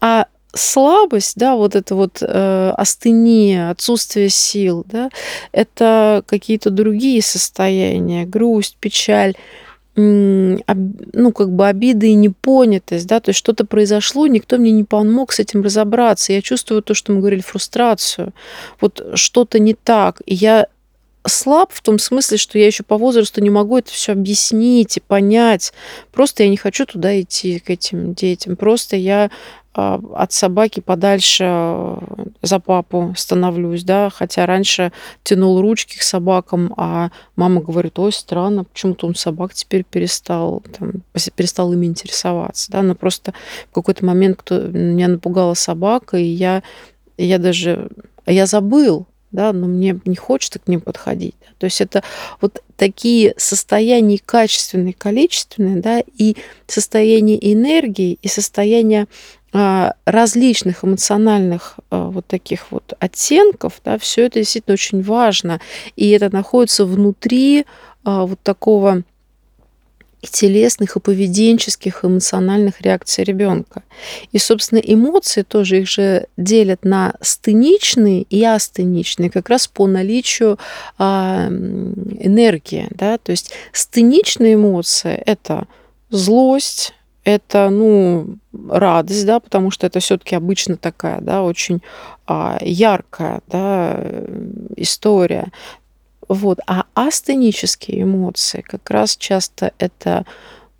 [0.00, 5.10] А слабость, да, вот это вот э, астения, отсутствие сил, да,
[5.52, 9.34] это какие-то другие состояния, грусть, печаль,
[9.96, 15.32] ну, как бы обиды и непонятость, да, то есть что-то произошло, никто мне не помог
[15.32, 16.32] с этим разобраться.
[16.32, 18.32] Я чувствую то, что мы говорили, фрустрацию.
[18.80, 20.22] Вот что-то не так.
[20.26, 20.68] И я
[21.26, 25.00] слаб в том смысле, что я еще по возрасту не могу это все объяснить и
[25.00, 25.72] понять.
[26.12, 28.56] Просто я не хочу туда идти к этим детям.
[28.56, 29.30] Просто я
[29.72, 31.96] от собаки подальше э,
[32.42, 38.64] за папу становлюсь, да, хотя раньше тянул ручки к собакам, а мама говорит, ой, странно,
[38.64, 41.02] почему-то он собак теперь перестал, там,
[41.36, 43.32] перестал ими интересоваться, да, но просто
[43.70, 46.64] в какой-то момент кто, меня напугала собака, и я,
[47.16, 47.90] я даже,
[48.26, 51.34] я забыл, да, но мне не хочется к ним подходить.
[51.40, 51.46] Да.
[51.58, 52.02] То есть это
[52.40, 59.06] вот такие состояния качественные, количественные, да, и состояние энергии, и состояние а,
[59.52, 65.60] различных эмоциональных а, вот таких вот оттенков, да, все это действительно очень важно.
[65.96, 67.66] И это находится внутри
[68.04, 69.02] а, вот такого
[70.22, 73.82] и телесных, и поведенческих, и эмоциональных реакций ребенка.
[74.32, 80.58] И, собственно, эмоции тоже их же делят на стеничные и астеничные, как раз по наличию
[80.98, 82.86] энергии.
[82.90, 83.16] Да?
[83.16, 85.66] То есть стеничные эмоции– это
[86.10, 86.92] злость,
[87.24, 91.82] это, ну, радость, да, потому что это все-таки обычно такая, да, очень
[92.26, 94.02] а, яркая, да,
[94.76, 95.52] история.
[96.28, 96.60] Вот.
[96.66, 100.24] А астенические эмоции как раз часто это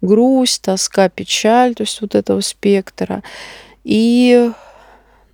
[0.00, 3.22] грусть, тоска, печаль, то есть вот этого спектра.
[3.84, 4.50] И,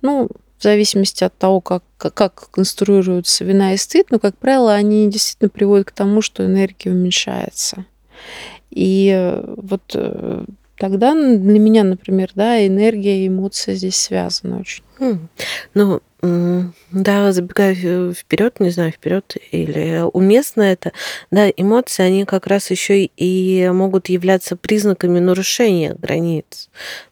[0.01, 5.09] ну, в зависимости от того, как, как конструируются вина и стыд, но, как правило, они
[5.09, 7.85] действительно приводят к тому, что энергия уменьшается.
[8.71, 10.45] И э, вот э,
[10.77, 14.83] тогда для меня, например, да, энергия и эмоция здесь связаны очень.
[15.73, 17.75] Ну, да, забегая
[18.11, 20.91] вперед, не знаю, вперед или уместно это,
[21.29, 26.69] да, эмоции, они как раз еще и могут являться признаками нарушения границ.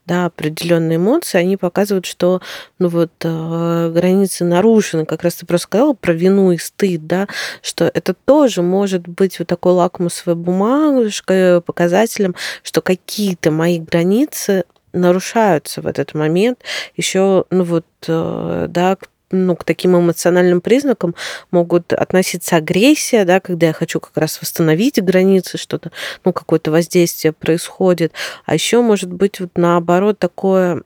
[0.07, 2.41] Да, определенные эмоции, они показывают, что
[2.77, 5.05] ну вот э, границы нарушены.
[5.05, 7.27] Как раз ты просто сказала про вину и стыд, да,
[7.61, 14.65] что это тоже может быть вот такой лакмусовой бумажкой, показателем, что какие-то мои границы
[14.95, 16.63] нарушаются в этот момент.
[16.95, 18.97] Еще, ну вот, э, да,
[19.31, 21.15] ну, к таким эмоциональным признакам
[21.51, 25.91] могут относиться агрессия, да, когда я хочу как раз восстановить границы, что-то,
[26.23, 28.13] ну, какое-то воздействие происходит.
[28.45, 30.83] А еще может быть вот наоборот такое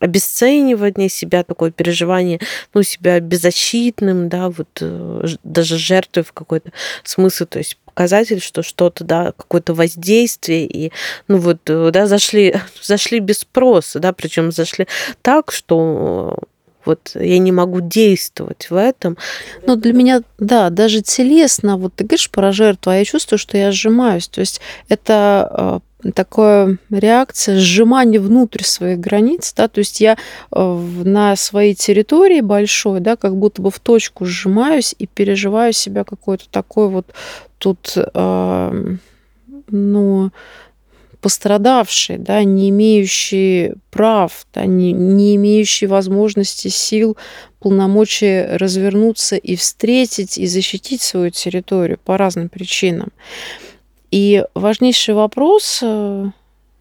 [0.00, 2.40] обесценивание себя, такое переживание,
[2.72, 6.70] ну, себя беззащитным, да, вот э, даже жертвой в какой-то
[7.02, 10.92] смысле, то есть показатель, что что-то, да, какое-то воздействие, и,
[11.28, 14.86] ну вот, э, да, зашли, зашли без спроса, да, причем зашли
[15.22, 16.38] так, что
[16.84, 19.16] вот я не могу действовать в этом.
[19.66, 23.56] Ну, для меня, да, даже телесно, вот ты говоришь про жертву, а я чувствую, что
[23.56, 24.28] я сжимаюсь.
[24.28, 30.16] То есть это э, такая реакция сжимания внутрь своих границ, да, то есть я
[30.52, 36.04] э, на своей территории большой, да, как будто бы в точку сжимаюсь и переживаю себя
[36.04, 37.06] какой-то такой вот
[37.58, 38.96] тут, э,
[39.68, 40.30] ну,
[41.24, 47.16] пострадавший, да, не имеющий прав, да, не, не имеющий возможности, сил,
[47.60, 53.08] полномочий развернуться и встретить, и защитить свою территорию по разным причинам.
[54.10, 56.26] И важнейший вопрос э,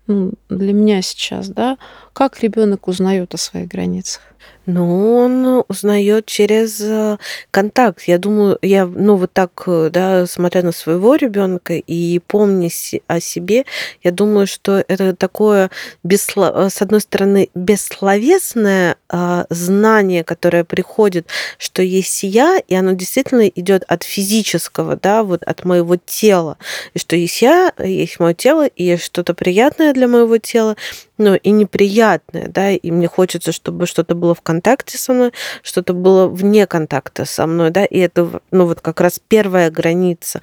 [0.07, 1.77] ну, для меня сейчас, да,
[2.11, 4.32] как ребенок узнает о своих границах?
[4.65, 7.17] Ну, он узнает через э,
[7.51, 8.03] контакт.
[8.03, 12.69] Я думаю, я, ну, вот так, э, да, смотря на своего ребенка и помня
[13.07, 13.65] о себе,
[14.03, 15.69] я думаю, что это такое,
[16.03, 16.69] бессло...
[16.69, 21.27] с одной стороны, бессловесное а, знание, которое приходит,
[21.57, 26.57] что есть я, и оно действительно идет от физического, да, вот от моего тела,
[26.93, 30.77] и что есть я, есть мое тело, и есть что-то приятное для моего тела,
[31.17, 35.31] ну, и неприятное, да, и мне хочется, чтобы что-то было в контакте со мной,
[35.61, 40.41] что-то было вне контакта со мной, да, и это, ну, вот как раз первая граница.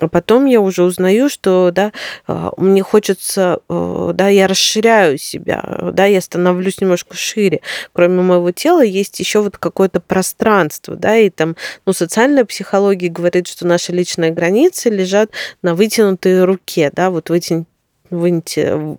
[0.00, 1.92] А потом я уже узнаю, что, да,
[2.26, 5.62] а, мне хочется, э, да, я расширяю себя,
[5.92, 7.60] да, я становлюсь немножко шире.
[7.92, 11.54] Кроме моего тела есть еще вот какое-то пространство, да, и там,
[11.86, 15.30] ну, социальная психология говорит, что наши личные границы лежат
[15.62, 17.66] на вытянутой руке, да, вот вытянуть
[18.10, 18.98] выньте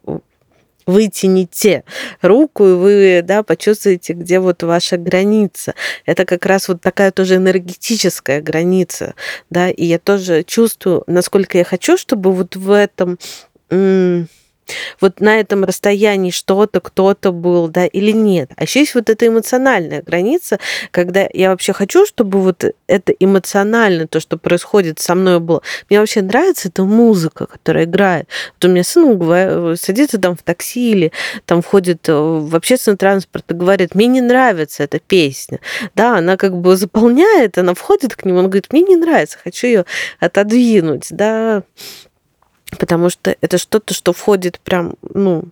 [0.85, 1.83] вытяните
[2.21, 5.73] руку, и вы да, почувствуете, где вот ваша граница.
[6.05, 9.15] Это как раз вот такая тоже энергетическая граница.
[9.49, 13.17] Да, и я тоже чувствую, насколько я хочу, чтобы вот в этом
[14.99, 18.51] вот на этом расстоянии что-то, кто-то был, да, или нет.
[18.55, 20.59] А еще есть вот эта эмоциональная граница,
[20.91, 25.61] когда я вообще хочу, чтобы вот это эмоционально, то, что происходит со мной было.
[25.89, 28.27] Мне вообще нравится эта музыка, которая играет.
[28.55, 31.11] Вот у меня сын садится там в такси или
[31.45, 35.59] там входит в общественный транспорт и говорит, мне не нравится эта песня.
[35.95, 39.67] Да, она как бы заполняет, она входит к нему, он говорит, мне не нравится, хочу
[39.67, 39.85] ее
[40.19, 41.63] отодвинуть, да,
[42.75, 45.45] потому что это что-то, что входит прям, ну,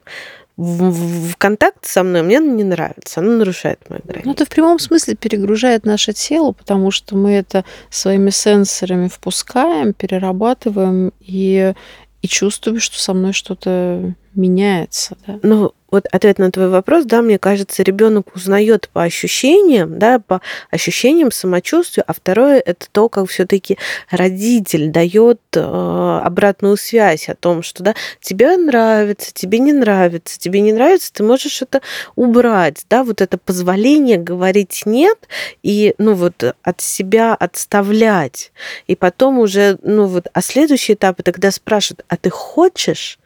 [0.55, 4.27] в, в контакт со мной, мне не нравится, оно нарушает мои границы.
[4.27, 9.93] Ну, это в прямом смысле перегружает наше тело, потому что мы это своими сенсорами впускаем,
[9.93, 11.73] перерабатываем и,
[12.21, 15.15] и чувствуем, что со мной что-то меняется.
[15.25, 15.39] Да?
[15.43, 20.41] Ну, вот ответ на твой вопрос, да, мне кажется, ребенок узнает по ощущениям, да, по
[20.71, 23.77] ощущениям самочувствия, а второе это то, как все-таки
[24.09, 30.61] родитель дает э, обратную связь о том, что да, тебе нравится, тебе не нравится, тебе
[30.61, 31.81] не нравится, ты можешь это
[32.15, 35.19] убрать, да, вот это позволение говорить нет
[35.61, 38.51] и, ну вот, от себя отставлять.
[38.87, 43.19] И потом уже, ну вот, а следующий этап, тогда спрашивают, а ты хочешь?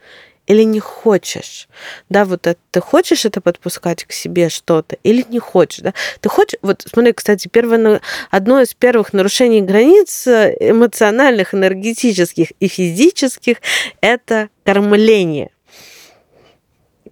[0.48, 1.68] Или не хочешь,
[2.10, 6.30] да, вот это, ты хочешь это подпускать к себе что-то или не хочешь, да, ты
[6.30, 13.58] хочешь, вот смотри, кстати, первое, одно из первых нарушений границ э, эмоциональных, энергетических и физических–
[14.02, 15.52] это кормление.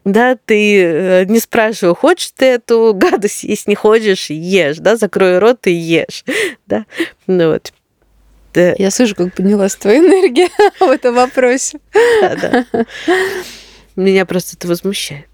[0.05, 5.39] Да, ты э, не спрашивай, хочешь ты эту гадость есть, не хочешь, ешь, да, закрой
[5.39, 6.23] рот и ешь,
[6.67, 6.85] да,
[7.27, 7.73] ну вот,
[8.55, 8.73] да.
[8.77, 10.49] Я слышу, как поднялась твоя энергия
[10.79, 11.79] в этом вопросе.
[12.21, 12.85] Да, да.
[13.95, 15.27] Меня просто это возмущает.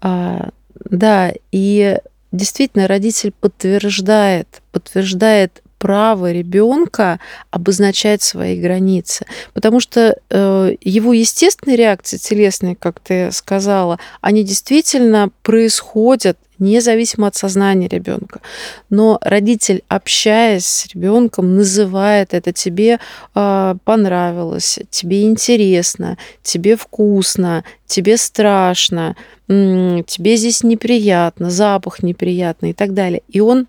[0.00, 1.98] А, да, и
[2.30, 7.18] действительно родитель подтверждает, подтверждает право ребенка
[7.50, 9.26] обозначать свои границы.
[9.52, 17.34] Потому что э, его естественные реакции телесные, как ты сказала, они действительно происходят независимо от
[17.34, 18.42] сознания ребенка.
[18.90, 23.00] Но родитель, общаясь с ребенком, называет это тебе
[23.34, 29.16] э, понравилось, тебе интересно, тебе вкусно, тебе страшно,
[29.48, 33.22] тебе здесь неприятно, запах неприятный и так далее.
[33.28, 33.66] И он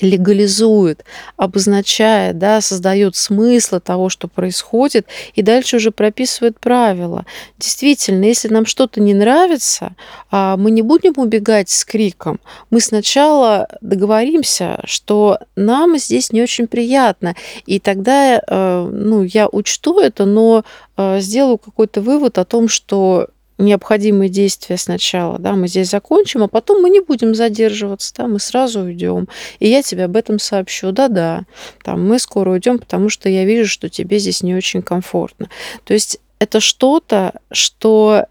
[0.00, 1.04] легализует,
[1.36, 7.24] обозначает, да, создает смысл того, что происходит, и дальше уже прописывает правила.
[7.58, 9.94] Действительно, если нам что-то не нравится,
[10.30, 12.40] а, мы не будем убегать с криком.
[12.70, 17.34] Мы сначала договоримся, что нам здесь не очень приятно,
[17.66, 20.64] и тогда э, ну, я учту это, но
[20.96, 23.28] э, сделаю какой-то вывод о том, что
[23.58, 28.38] необходимые действия сначала, да, мы здесь закончим, а потом мы не будем задерживаться, да, мы
[28.38, 29.28] сразу уйдем.
[29.58, 31.44] И я тебе об этом сообщу, да-да,
[31.82, 35.48] там мы скоро уйдем, потому что я вижу, что тебе здесь не очень комфортно.
[35.84, 38.26] То есть это что-то, что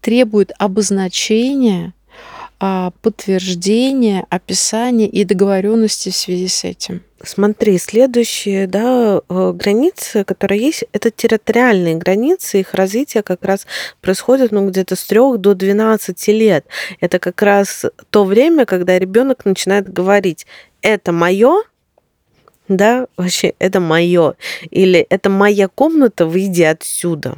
[0.00, 1.92] требует обозначения,
[2.58, 7.02] а, подтверждения, описания и договоренности в связи с этим.
[7.22, 12.60] Смотри, следующие да, э, границы, которые есть, это территориальные границы.
[12.60, 13.66] Их развитие как раз
[14.00, 16.66] происходит ну, где-то с 3 до 12 лет.
[17.00, 20.46] Это как раз то время, когда ребенок начинает говорить,
[20.82, 21.62] это мое,
[22.68, 24.34] да, вообще это мое,
[24.70, 27.36] или это моя комната, выйди отсюда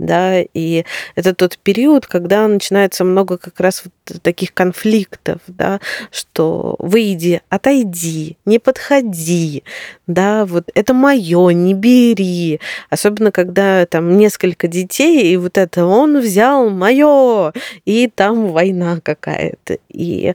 [0.00, 0.84] да, и
[1.14, 5.80] это тот период, когда начинается много как раз вот таких конфликтов, да,
[6.10, 9.62] что выйди, отойди, не подходи,
[10.06, 12.60] да, вот это мое, не бери.
[12.88, 17.52] Особенно, когда там несколько детей, и вот это он взял мое,
[17.84, 19.78] и там война какая-то.
[19.90, 20.34] И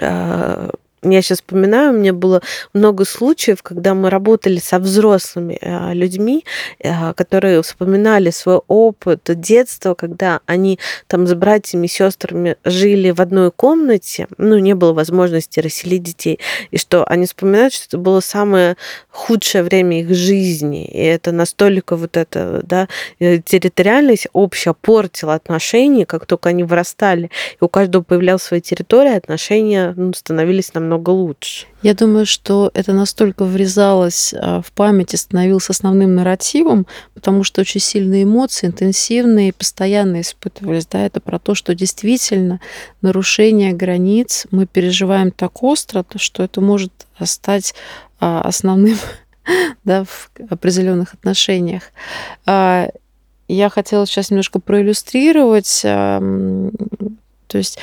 [0.00, 0.70] а,
[1.14, 2.42] я сейчас вспоминаю, у меня было
[2.72, 6.44] много случаев, когда мы работали со взрослыми э, людьми,
[6.78, 13.20] э, которые вспоминали свой опыт детства, когда они там с братьями и сестрами жили в
[13.20, 16.40] одной комнате, ну, не было возможности расселить детей,
[16.70, 18.76] и что они вспоминают, что это было самое
[19.10, 22.88] худшее время их жизни, и это настолько вот это, да,
[23.18, 27.30] э, территориальность общая портила отношения, как только они вырастали,
[27.60, 31.66] и у каждого появлялась своя территория, отношения ну, становились намного намного лучше.
[31.82, 37.60] Я думаю, что это настолько врезалось а, в память и становилось основным нарративом, потому что
[37.60, 40.86] очень сильные эмоции, интенсивные, постоянно испытывались.
[40.86, 42.60] Да, это про то, что действительно
[43.02, 46.92] нарушение границ мы переживаем так остро, что это может
[47.24, 47.74] стать
[48.18, 48.98] а, основным
[49.84, 51.82] да, в определенных отношениях.
[52.46, 52.88] А,
[53.48, 55.84] я хотела сейчас немножко проиллюстрировать
[57.46, 57.78] то есть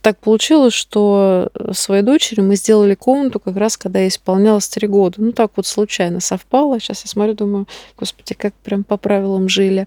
[0.00, 5.16] так получилось, что своей дочери мы сделали комнату как раз, когда ей исполнялось три года.
[5.18, 6.80] Ну, так вот случайно совпало.
[6.80, 9.86] Сейчас я смотрю, думаю, господи, как прям по правилам жили.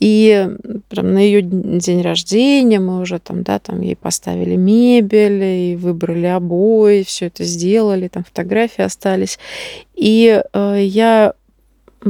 [0.00, 0.50] И
[0.88, 6.26] прям на ее день рождения мы уже там, да, там ей поставили мебель, и выбрали
[6.26, 9.38] обои, все это сделали, там фотографии остались.
[9.94, 11.34] И э, я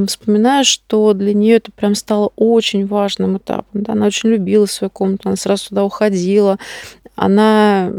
[0.07, 3.83] вспоминаю, что для нее это прям стало очень важным этапом.
[3.83, 3.93] Да?
[3.93, 6.57] Она очень любила свою комнату, она сразу туда уходила,
[7.15, 7.91] она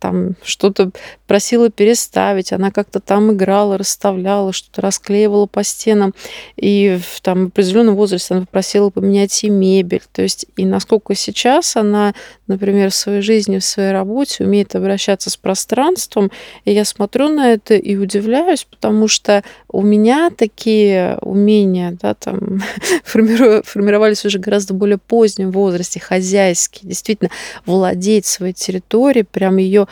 [0.00, 0.90] там что-то
[1.26, 6.14] просила переставить, она как-то там играла, расставляла, что-то расклеивала по стенам.
[6.56, 10.02] И в там, определенном возрасте она попросила поменять и мебель.
[10.12, 12.14] То есть и насколько сейчас она,
[12.48, 16.30] например, в своей жизни, в своей работе умеет обращаться с пространством,
[16.64, 22.62] и я смотрю на это и удивляюсь, потому что у меня такие умения да, там,
[23.04, 27.30] формировались уже гораздо более позднем возрасте, хозяйские, действительно
[27.64, 29.86] владеть своей территорией, прям ее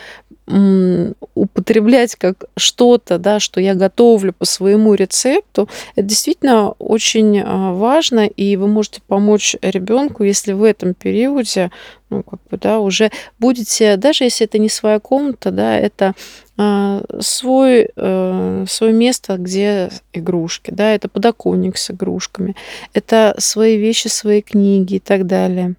[0.46, 8.26] употреблять как что-то, да, что я готовлю по своему рецепту, это действительно очень а, важно,
[8.26, 11.70] и вы можете помочь ребенку, если в этом периоде,
[12.10, 16.14] ну, как бы, да, уже будете, даже если это не своя комната, да, это
[16.58, 22.54] а, свой, э, свое место, где игрушки, да, это подоконник с игрушками,
[22.92, 25.74] это свои вещи, свои книги и так далее.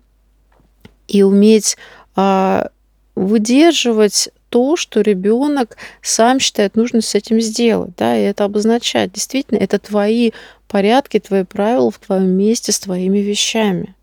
[1.07, 1.77] И уметь
[2.15, 2.69] а,
[3.15, 9.57] выдерживать то, что ребенок сам считает нужно с этим сделать, да, и это обозначает, действительно,
[9.57, 10.31] это твои
[10.69, 13.95] порядки, твои правила в твоем месте с твоими вещами.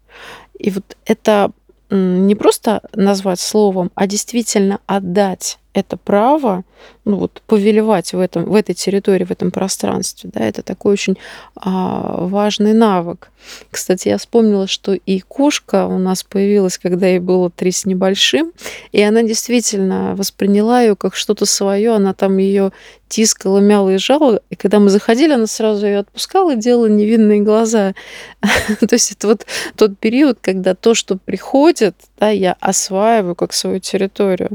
[0.59, 1.53] И вот это
[1.89, 6.65] не просто назвать словом, а действительно отдать это право,
[7.05, 11.17] ну вот повелевать в этом, в этой территории, в этом пространстве, да, это такой очень
[11.57, 13.31] а, важный навык.
[13.71, 18.53] Кстати, я вспомнила, что и кошка у нас появилась, когда ей было три с небольшим,
[18.93, 22.73] и она действительно восприняла ее как что-то свое, она там ее
[23.09, 27.41] тискала, мяла и жала, и когда мы заходили, она сразу ее отпускала и делала невинные
[27.41, 27.95] глаза.
[28.41, 29.47] То есть это вот
[29.77, 34.51] тот период, когда то, что приходит, да, я осваиваю как свою территорию.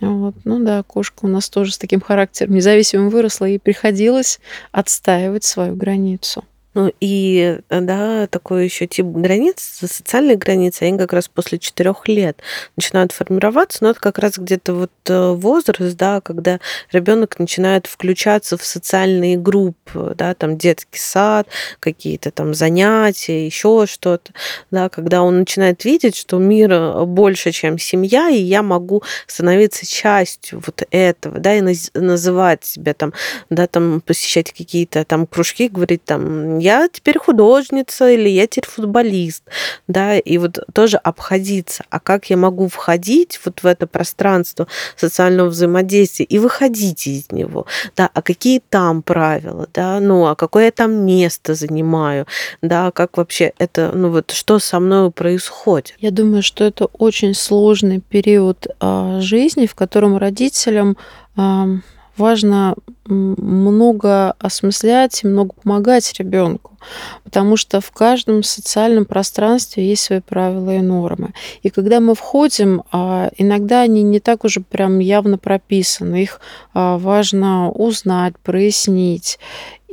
[0.00, 0.34] Вот.
[0.44, 4.40] Ну да, кошка у нас тоже с таким характером независимым выросла, и приходилось
[4.72, 6.42] отстаивать свою границу.
[6.76, 12.06] Ну и, э, да, такой еще тип границ, социальные границы, они как раз после четырех
[12.06, 12.42] лет
[12.76, 16.60] начинают формироваться, но это как раз где-то вот э, возраст, да, когда
[16.92, 21.48] ребенок начинает включаться в социальные группы, да, там детский сад,
[21.80, 24.32] какие-то там занятия, еще что-то,
[24.70, 29.86] да, когда он начинает видеть, что мир э, больше, чем семья, и я могу становиться
[29.86, 31.62] частью вот этого, да, и
[31.94, 33.14] называть себя там,
[33.48, 39.44] да, там посещать какие-то там кружки, говорить там, я теперь художница или я теперь футболист,
[39.86, 41.84] да, и вот тоже обходиться.
[41.90, 47.66] А как я могу входить вот в это пространство социального взаимодействия и выходить из него,
[47.96, 52.26] да, а какие там правила, да, ну, а какое я там место занимаю,
[52.62, 55.94] да, как вообще это, ну вот что со мной происходит.
[56.00, 60.96] Я думаю, что это очень сложный период а, жизни, в котором родителям
[62.16, 62.74] важно
[63.08, 66.76] много осмыслять и много помогать ребенку,
[67.24, 71.32] потому что в каждом социальном пространстве есть свои правила и нормы.
[71.62, 76.40] И когда мы входим, а, иногда они не так уже прям явно прописаны, их
[76.74, 79.38] а, важно узнать, прояснить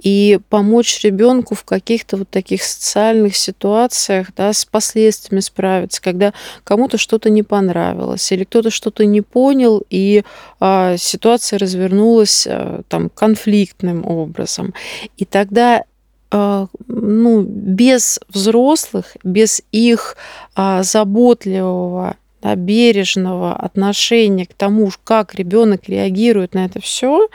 [0.04, 6.34] и помочь ребенку в каких-то вот таких социальных ситуациях, да, с последствиями справиться, когда
[6.64, 10.24] кому-то что-то не понравилось или кто-то что-то не понял, и
[10.60, 14.74] а, ситуация развернулась а, там конфликтным образом.
[15.16, 15.86] И тогда
[16.32, 20.18] а, ну, без взрослых, без их
[20.54, 27.30] а, заботливого да, бережного отношения к тому, как ребенок реагирует на это все,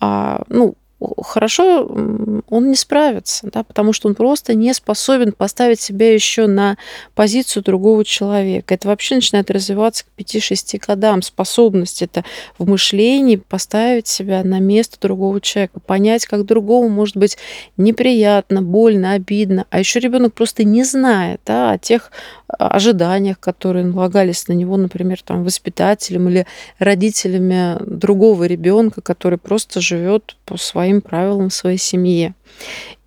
[0.00, 0.74] а, ну,
[1.22, 1.88] хорошо
[2.48, 6.76] он не справится, да, потому что он просто не способен поставить себя еще на
[7.14, 8.74] позицию другого человека.
[8.74, 11.22] Это вообще начинает развиваться к 5-6 годам.
[11.22, 12.24] Способность это
[12.58, 17.38] в мышлении поставить себя на место другого человека, понять, как другому может быть
[17.76, 19.66] неприятно, больно, обидно.
[19.70, 22.10] А еще ребенок просто не знает да, о тех
[22.48, 26.46] ожиданиях, которые налагались на него, например, там, воспитателем или
[26.78, 32.34] родителями другого ребенка, который просто живет по своим правилам в своей семье.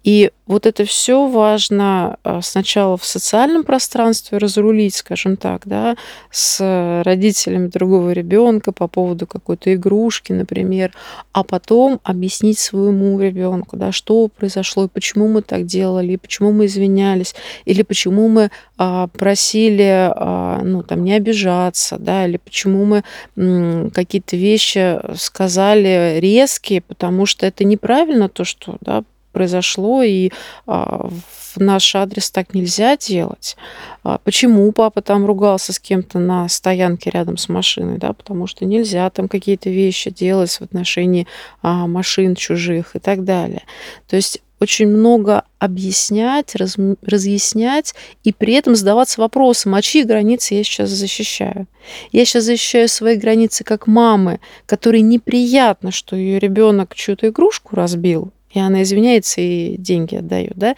[0.03, 5.95] И вот это все важно а, сначала в социальном пространстве разрулить, скажем так, да,
[6.29, 10.91] с родителями другого ребенка по поводу какой-то игрушки, например,
[11.31, 16.51] а потом объяснить своему ребенку, да, что произошло, и почему мы так делали, и почему
[16.51, 17.33] мы извинялись,
[17.63, 24.35] или почему мы а, просили, а, ну, там, не обижаться, да, или почему мы какие-то
[24.35, 30.31] вещи сказали резкие, потому что это неправильно то, что, да, произошло, и
[30.65, 31.09] а,
[31.55, 33.57] в наш адрес так нельзя делать.
[34.03, 37.97] А, почему папа там ругался с кем-то на стоянке рядом с машиной?
[37.97, 38.13] Да?
[38.13, 41.27] Потому что нельзя там какие-то вещи делать в отношении
[41.61, 43.63] а, машин чужих и так далее.
[44.07, 50.53] То есть очень много объяснять, раз, разъяснять и при этом задаваться вопросом, а чьи границы
[50.53, 51.67] я сейчас защищаю.
[52.13, 58.31] Я сейчас защищаю свои границы как мамы, которой неприятно, что ее ребенок чью-то игрушку разбил,
[58.53, 60.75] и она извиняется и деньги отдает, да?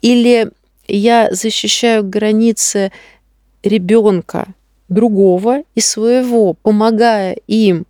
[0.00, 0.50] Или
[0.88, 2.92] я защищаю границы
[3.62, 4.48] ребенка
[4.88, 7.86] другого и своего, помогая им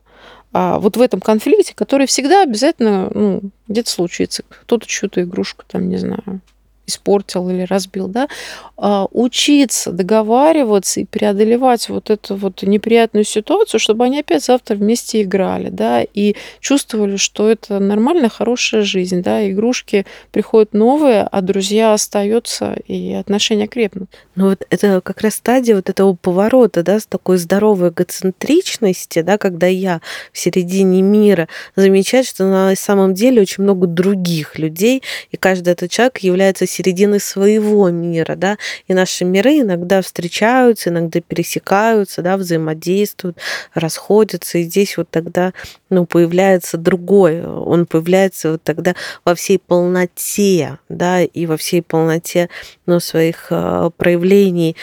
[0.52, 4.42] а, вот в этом конфликте, который всегда обязательно ну, где-то случится.
[4.48, 6.40] Кто-то чью-то игрушку там, не знаю,
[6.86, 8.28] испортил или разбил, да,
[8.76, 15.22] а, учиться договариваться и преодолевать вот эту вот неприятную ситуацию, чтобы они опять завтра вместе
[15.22, 21.92] играли, да, и чувствовали, что это нормальная, хорошая жизнь, да, игрушки приходят новые, а друзья
[21.92, 24.10] остаются, и отношения крепнут.
[24.34, 29.38] Ну вот это как раз стадия вот этого поворота, да, с такой здоровой эгоцентричности, да,
[29.38, 30.00] когда я
[30.32, 35.90] в середине мира замечать, что на самом деле очень много других людей, и каждый этот
[35.90, 43.38] человек является середины своего мира, да, и наши миры иногда встречаются, иногда пересекаются, да, взаимодействуют,
[43.74, 45.52] расходятся, и здесь вот тогда,
[45.88, 52.48] ну, появляется другой, он появляется вот тогда во всей полноте, да, и во всей полноте,
[52.84, 54.76] ну, своих э, проявлений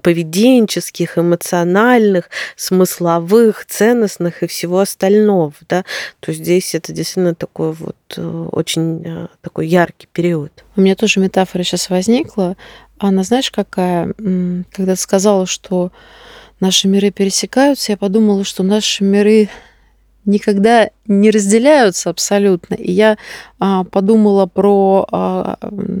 [0.00, 5.52] поведенческих, эмоциональных, смысловых, ценностных и всего остального.
[5.68, 5.84] Да?
[6.20, 10.64] То здесь это действительно такой вот э, очень э, такой яркий период.
[10.76, 12.56] У меня тоже метафора сейчас возникла.
[12.98, 14.12] Она, знаешь, какая?
[14.72, 15.90] Когда ты сказала, что
[16.60, 19.48] наши миры пересекаются, я подумала, что наши миры
[20.30, 22.74] никогда не разделяются абсолютно.
[22.74, 23.18] И я
[23.58, 25.58] а, подумала про а,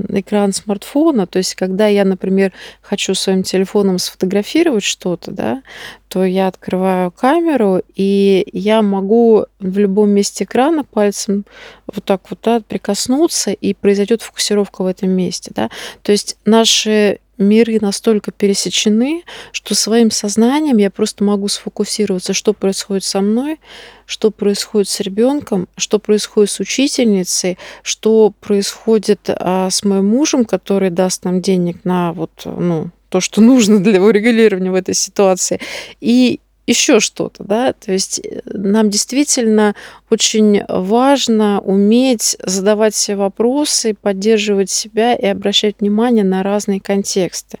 [0.08, 5.62] экран смартфона, то есть когда я, например, хочу своим телефоном сфотографировать что-то, да,
[6.08, 11.44] то я открываю камеру, и я могу в любом месте экрана пальцем
[11.92, 15.50] вот так вот да, прикоснуться, и произойдет фокусировка в этом месте.
[15.54, 15.70] Да.
[16.02, 23.04] То есть наши миры настолько пересечены, что своим сознанием я просто могу сфокусироваться, что происходит
[23.04, 23.58] со мной,
[24.06, 30.90] что происходит с ребенком, что происходит с учительницей, что происходит а, с моим мужем, который
[30.90, 35.60] даст нам денег на вот, ну, то, что нужно для урегулирования в этой ситуации.
[36.00, 39.74] И еще что-то, да, то есть э, нам действительно
[40.10, 47.58] очень важно уметь задавать себе вопросы, поддерживать себя и обращать внимание на разные контексты.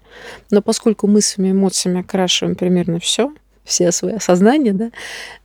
[0.50, 3.32] Но поскольку мы своими эмоциями окрашиваем примерно все,
[3.64, 4.90] все свои осознания, да,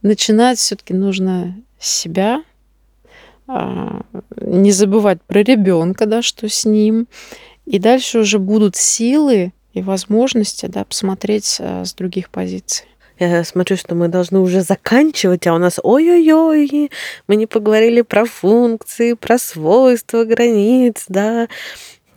[0.02, 2.44] начинать все-таки нужно с себя,
[3.48, 4.02] а,
[4.42, 7.08] не забывать про ребенка, да, что с ним,
[7.66, 12.88] и дальше уже будут силы и возможности, да, посмотреть а, с других позиций.
[13.18, 16.92] Я смотрю, что мы должны уже заканчивать, а у нас ой-ой-ой,
[17.28, 21.48] мы не поговорили про функции, про свойства границ, да,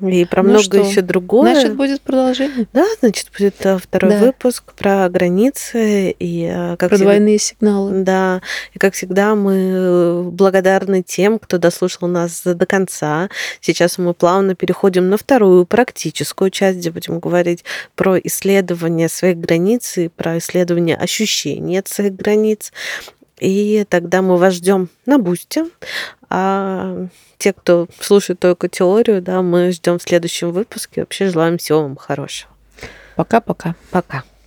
[0.01, 0.79] и про ну много что?
[0.79, 1.55] еще другое.
[1.55, 2.67] Значит, будет продолжение.
[2.73, 4.19] Да, значит, будет э, второй да.
[4.19, 8.03] выпуск про границы и э, как про всегда, двойные сигналы.
[8.03, 8.41] Да,
[8.75, 13.29] и как всегда мы э, благодарны тем, кто дослушал нас до конца.
[13.61, 17.65] Сейчас мы плавно переходим на вторую практическую часть, где будем говорить
[17.97, 22.73] про исследование своих границ и про исследование ощущений от своих границ.
[23.41, 25.67] И тогда мы вас ждем на бусте.
[26.31, 27.07] А
[27.39, 31.03] те, кто слушает только теорию, да, мы ждем в следующем выпуске.
[31.03, 32.51] Вообще желаем всего вам хорошего.
[33.17, 33.75] Пока-пока.
[33.91, 34.19] Пока.
[34.19, 34.23] -пока.
[34.23, 34.38] Пока.